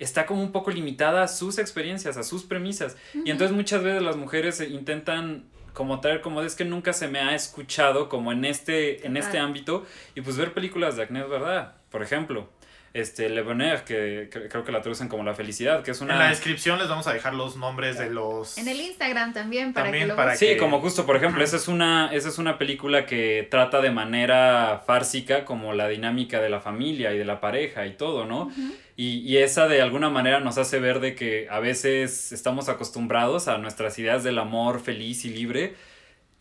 [0.00, 2.96] está como un poco limitada a sus experiencias, a sus premisas.
[3.14, 7.18] Y entonces muchas veces las mujeres intentan como traer como es que nunca se me
[7.20, 11.74] ha escuchado como en este, en este ámbito y pues ver películas de Agnès Verdad,
[11.90, 12.48] por ejemplo.
[12.94, 16.12] Este, Le Bonheur, que, que creo que la traducen como La Felicidad, que es una...
[16.12, 18.58] En la descripción les vamos a dejar los nombres de los...
[18.58, 21.42] En el Instagram también, para También que lo para Sí, que- como justo, por ejemplo,
[21.42, 26.40] esa es una, esa es una película que trata de manera fársica como la dinámica
[26.40, 28.50] de la familia y de la pareja y todo, ¿no?
[28.94, 33.48] y, y esa de alguna manera nos hace ver de que a veces estamos acostumbrados
[33.48, 35.74] a nuestras ideas del amor feliz y libre.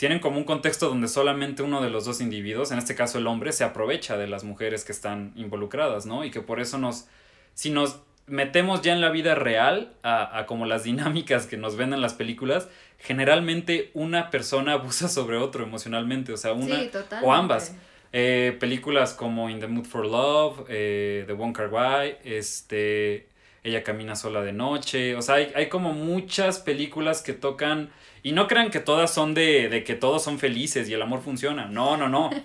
[0.02, 3.28] Tienen como un contexto donde solamente uno de los dos individuos, en este caso el
[3.28, 6.26] hombre, se aprovecha de las mujeres que están involucradas, ¿no?
[6.26, 7.06] Y que por eso nos,
[7.54, 11.76] si nos metemos ya en la vida real a, a como las dinámicas que nos
[11.76, 16.90] ven en las películas, generalmente una persona abusa sobre otro emocionalmente, o sea, una Sí,
[17.22, 17.76] o ambas.
[18.12, 23.28] Eh, películas como In the Mood for Love, eh, The Wong Kar Wai, este,
[23.64, 27.92] Ella camina sola de noche, o sea, hay, hay como muchas películas que tocan,
[28.24, 31.22] y no crean que todas son de, de que todos son felices y el amor
[31.22, 32.30] funciona, no, no, no.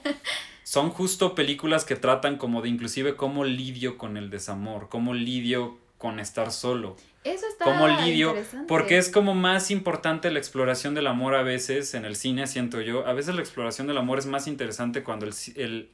[0.64, 5.78] Son justo películas que tratan como de inclusive cómo lidio con el desamor, cómo lidio
[5.96, 8.34] con estar solo Eso está como lidio,
[8.66, 12.80] porque es como más importante la exploración del amor a veces en el cine, siento
[12.80, 13.06] yo.
[13.06, 15.88] A veces la exploración del amor es más interesante cuando el, el-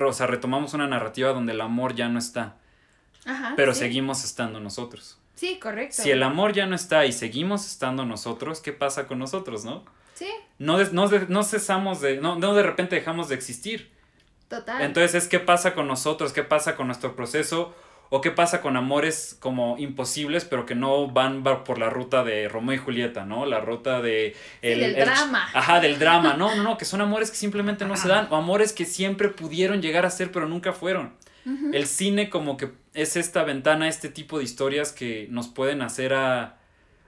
[0.00, 2.56] o sea, retomamos una narrativa donde el amor ya no está,
[3.26, 3.54] Ajá.
[3.56, 3.80] pero sí.
[3.80, 5.18] seguimos estando nosotros.
[5.46, 6.02] Sí, correcto.
[6.02, 9.84] Si el amor ya no está y seguimos estando nosotros, ¿qué pasa con nosotros, no?
[10.14, 10.28] Sí,
[10.58, 13.92] No, des- no, de- no cesamos de, no, no de repente dejamos de existir.
[14.48, 14.80] total.
[14.82, 17.74] Entonces es qué pasa con nosotros, qué pasa con nuestro proceso
[18.10, 22.22] o qué pasa con amores como imposibles pero que no van va- por la ruta
[22.22, 23.44] de Romeo y Julieta, ¿no?
[23.46, 24.36] La ruta de...
[24.62, 25.48] del drama.
[25.52, 26.34] Ajá, del drama.
[26.34, 29.28] No, no, no, que son amores que simplemente no se dan o amores que siempre
[29.28, 31.12] pudieron llegar a ser pero nunca fueron.
[31.74, 36.14] El cine como que es esta ventana, este tipo de historias que nos pueden hacer
[36.14, 36.58] a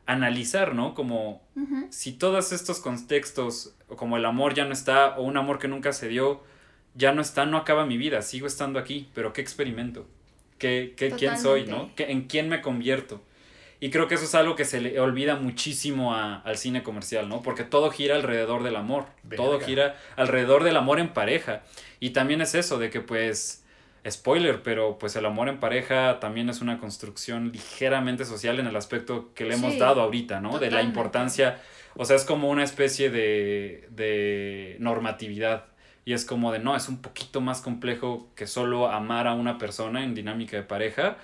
[0.07, 0.95] analizar, ¿no?
[0.95, 1.43] Como
[1.91, 5.93] si todos estos contextos, como el amor ya no está, o un amor que nunca
[5.93, 6.43] se dio,
[6.95, 10.07] ya no está, no acaba mi vida, sigo estando aquí, pero ¿qué experimento?
[10.59, 11.91] ¿Qué, qué, ¿Quién soy, no?
[11.97, 13.23] ¿Qué- ¿En quién me convierto?
[13.79, 17.29] Y creo que eso es algo que se le olvida muchísimo a- al cine comercial,
[17.29, 17.43] ¿no?
[17.43, 19.07] Porque todo gira alrededor del amor,
[19.37, 21.63] todo gira alrededor del amor en pareja.
[22.01, 23.65] Y también es eso, de que pues,
[24.11, 28.77] spoiler, pero pues el amor en pareja también es una construcción ligeramente social en el
[28.77, 30.59] aspecto que le hemos Sí, dado ahorita, ¿no?
[30.59, 31.61] De la importancia,
[31.97, 35.67] o sea, es como una especie de, de normatividad.
[36.05, 39.59] Y es como de, no, es un poquito más complejo que solo amar a una
[39.59, 41.17] persona en dinámica de pareja,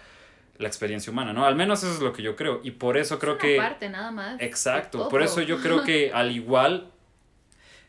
[0.59, 1.47] la experiencia humana, ¿no?
[1.47, 2.61] Al menos eso es lo que yo creo.
[2.65, 3.57] Y por eso creo Una que...
[3.59, 4.41] parte nada más.
[4.41, 6.91] Exacto, por eso yo creo que al igual,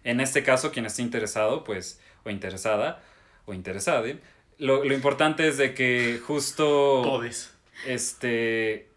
[0.04, 3.02] en este caso, quien esté interesado, pues, o interesada,
[3.46, 4.20] o interesade,
[4.58, 7.54] lo, lo importante es de que justo, Todes.
[7.86, 8.88] este,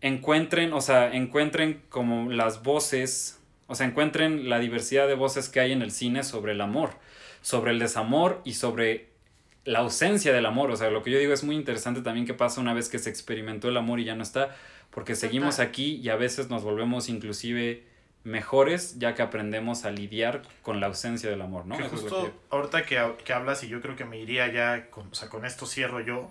[0.00, 5.60] encuentren, o sea, encuentren como las voces, o sea, encuentren la diversidad de voces que
[5.60, 6.90] hay en el cine sobre el amor,
[7.40, 9.08] sobre el desamor y sobre
[9.64, 10.70] la ausencia del amor.
[10.70, 12.98] O sea, lo que yo digo es muy interesante también que pasa una vez que
[12.98, 14.54] se experimentó el amor y ya no está,
[14.90, 17.84] porque seguimos aquí y a veces nos volvemos inclusive
[18.24, 21.76] mejores ya que aprendemos a lidiar con la ausencia del amor, ¿no?
[21.76, 24.46] Que es justo que- ahorita que, hab- que hablas y yo creo que me iría
[24.52, 26.30] ya, con, o sea, con esto cierro yo.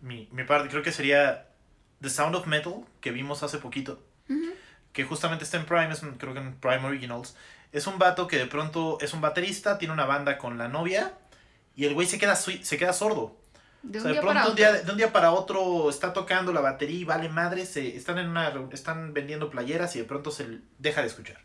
[0.00, 1.48] Mi, mi parte creo que sería
[2.02, 3.98] The Sound of Metal, que vimos hace poquito,
[4.92, 7.36] que justamente está en Prime, es creo que en Prime Originals.
[7.72, 11.14] Es un vato que de pronto es un baterista, tiene una banda con la novia
[11.74, 13.36] y el güey se queda, se queda sordo.
[13.82, 14.56] De O un de día pronto para un otro.
[14.56, 18.18] día, de un día para otro está tocando la batería y vale madre, se, están,
[18.18, 21.38] en una, están vendiendo playeras y de pronto se deja de escuchar.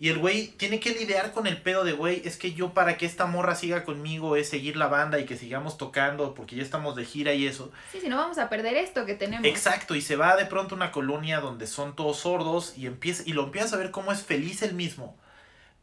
[0.00, 2.96] Y el güey tiene que lidiar con el pedo de, güey, es que yo para
[2.96, 6.62] que esta morra siga conmigo es seguir la banda y que sigamos tocando porque ya
[6.62, 7.72] estamos de gira y eso.
[7.90, 9.44] Sí, si no vamos a perder esto que tenemos.
[9.44, 13.24] Exacto, y se va de pronto a una colonia donde son todos sordos y, empieza,
[13.26, 15.16] y lo empieza a ver cómo es feliz él mismo.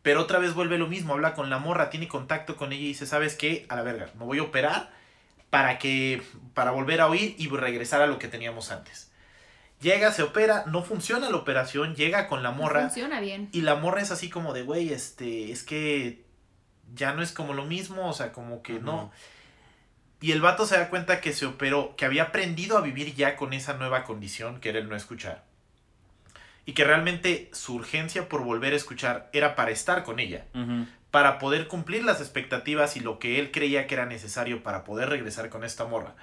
[0.01, 2.87] Pero otra vez vuelve lo mismo, habla con la morra, tiene contacto con ella y
[2.87, 3.65] dice, ¿sabes qué?
[3.67, 4.94] A la verga, me voy a operar
[5.55, 6.21] para que
[6.53, 9.09] para volver a oír y regresar a lo que teníamos antes.
[9.79, 13.47] Llega, se opera, no funciona la operación, llega con la No morra Funciona bien.
[13.53, 16.23] y la morra es así como de, güey, este, es que
[16.93, 19.11] ya no es como lo mismo, o sea, como que no.
[20.21, 23.37] Y el vato se da cuenta que se operó, que había aprendido a vivir ya
[23.37, 25.43] con esa nueva condición que era el no escuchar.
[26.65, 30.85] Y que realmente su urgencia por volver a escuchar era para estar con ella, Ujú.
[31.15, 35.07] Para poder cumplir las expectativas y lo que él creía que era necesario para poder
[35.07, 36.13] regresar con esta morra.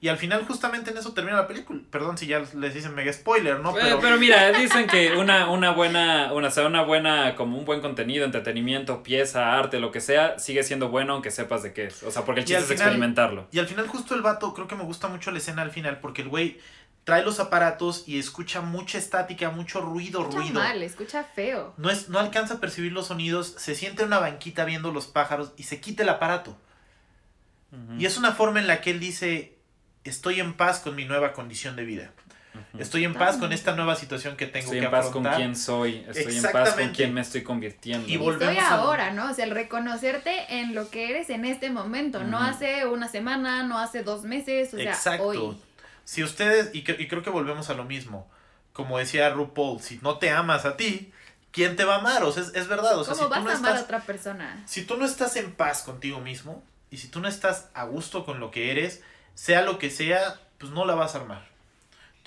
[0.00, 1.80] Y al final justamente en eso termina la película.
[1.90, 3.70] Perdón si ya les dicen mega spoiler, ¿no?
[3.76, 7.58] Eh, Pero, Pero, mira, dicen que una, una buena, una, o sea, una buena, como
[7.58, 11.72] un buen contenido, entretenimiento, pieza, arte, lo que sea, sigue siendo bueno aunque sepas de
[11.72, 12.04] qué es.
[12.04, 13.48] O sea, porque el chiste es final- experimentarlo.
[13.50, 15.98] Y al final justo el vato, creo que me gusta mucho la escena al final,
[15.98, 16.60] porque el güey
[17.08, 20.60] trae los aparatos y escucha mucha estática, mucho ruido, Escucha ruido.
[20.60, 21.72] mal, escucha feo.
[21.78, 25.06] No, es, no alcanza a percibir los sonidos, se siente en una banquita viendo los
[25.06, 26.54] pájaros y se quita el aparato.
[27.98, 29.56] Y es una forma en la que él dice,
[30.04, 32.10] estoy en paz con mi nueva condición de vida.
[32.78, 35.32] Estoy en paz con esta nueva situación que tengo Estoy que en paz afrontar.
[35.32, 38.06] con quién soy, estoy en paz con quién me estoy convirtiendo.
[38.06, 39.30] Y Y vol- estoy Volvemos a- ahora, ¿no?
[39.30, 43.62] O sea, el reconocerte en lo que eres en este momento, no hace una semana,
[43.62, 45.24] no hace dos meses, o sea, Exacto.
[45.24, 45.58] hoy.
[46.08, 48.26] Si ustedes, y, y creo que volvemos a lo mismo,
[48.72, 51.12] como decía RuPaul, si no te amas a ti,
[51.52, 52.22] ¿quién te va a amar?
[52.24, 52.98] O sea, es, es verdad.
[52.98, 54.62] O sea, ¿Cómo si vas tú no a amar a estás, otra persona?
[54.64, 58.24] si tú no estás en paz contigo mismo, y si tú no estás a gusto
[58.24, 59.02] con lo que eres,
[59.34, 61.46] sea lo que sea, pues no la vas a armar.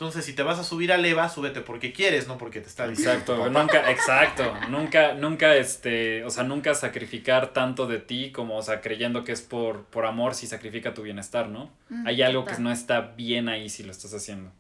[0.02, 2.88] Entonces, si te vas a subir a leva, súbete porque quieres, no porque te está
[2.88, 3.12] diciendo.
[3.12, 8.64] Exacto, nunca, exacto, nunca, nunca, este, o sea, nunca sacrificar tanto de ti como, o
[8.64, 11.70] sea, creyendo que es por, por amor si sacrifica tu bienestar, ¿no?
[11.90, 12.56] Mm, Hay algo total.
[12.56, 14.52] que no está bien ahí si lo estás haciendo.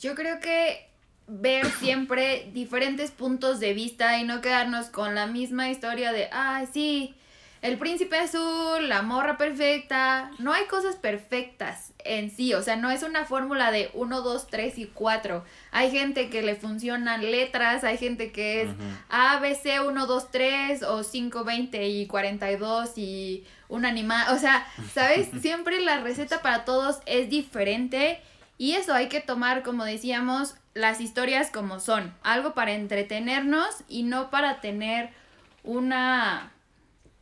[0.00, 0.88] Yo creo que
[1.28, 6.66] ver siempre diferentes puntos de vista y no quedarnos con la misma historia de, ay,
[6.72, 7.14] sí,
[7.62, 10.32] el príncipe azul, la morra perfecta.
[10.40, 12.54] No hay cosas perfectas en sí.
[12.54, 15.44] O sea, no es una fórmula de 1, 2, 3 y 4.
[15.70, 18.82] Hay gente que le funcionan letras, hay gente que es Ujú.
[19.08, 24.34] A, B, C, 1, 2, 3 o 5, 20 y 42 y un animal.
[24.34, 25.28] O sea, ¿sabes?
[25.40, 28.20] Siempre la receta para todos es diferente.
[28.58, 32.12] Y eso hay que tomar, como decíamos, las historias como son.
[32.24, 35.10] Algo para entretenernos y no para tener
[35.64, 36.51] una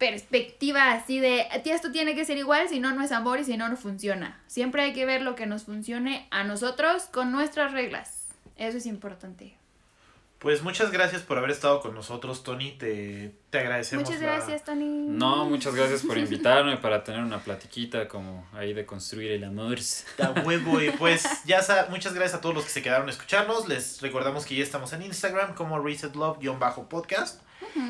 [0.00, 3.44] perspectiva así de, "Tía, esto tiene que ser igual, si no, no es amor y
[3.44, 4.40] si no, no funciona.
[4.48, 8.26] Siempre hay que ver lo que nos funcione a nosotros con nuestras reglas.
[8.56, 9.54] Eso es importante.
[10.38, 12.72] Pues muchas gracias por haber estado con nosotros, Tony.
[12.72, 14.06] Te, te agradecemos.
[14.06, 14.86] Muchas la- gracias, Tony.
[15.06, 19.76] No, muchas gracias por invitarme para tener una platiquita como ahí de construir el amor.
[20.16, 23.10] Da huevo y pues ya sa- muchas gracias a todos los que se quedaron a
[23.10, 23.68] escucharnos.
[23.68, 27.40] Les recordamos que ya estamos en Instagram como resetlove-podcast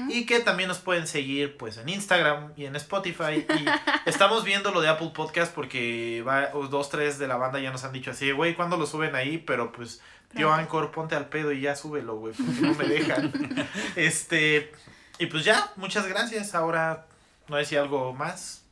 [0.08, 3.64] y que también nos pueden seguir pues en Instagram y en Spotify y
[4.08, 7.70] estamos viendo lo de Apple Podcast porque va, o dos, tres de la banda ya
[7.70, 9.38] nos han dicho así, güey, ¿cuándo lo suben ahí?
[9.38, 10.00] Pero pues
[10.34, 10.52] tío.
[10.52, 13.68] Anchor, ponte al pedo y ya súbelo, güey, porque no me dejan.
[13.96, 14.72] este,
[15.18, 16.54] y pues ya, muchas gracias.
[16.54, 17.06] Ahora
[17.48, 18.64] no decía algo más.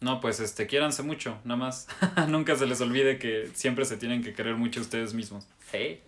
[0.00, 1.86] No, pues este, quiéranse mucho, nada más.
[2.28, 5.46] Nunca se les olvide que siempre se tienen que querer mucho ustedes mismos.
[5.70, 6.00] Sí.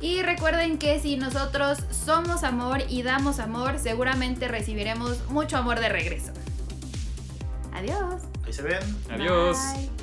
[0.00, 5.90] Y recuerden que si nosotros somos amor y damos amor, seguramente recibiremos mucho amor de
[5.90, 6.32] regreso.
[7.72, 8.22] Adiós.
[8.44, 8.80] Ahí se ven.
[9.10, 9.58] Adiós.
[9.74, 9.99] Bye.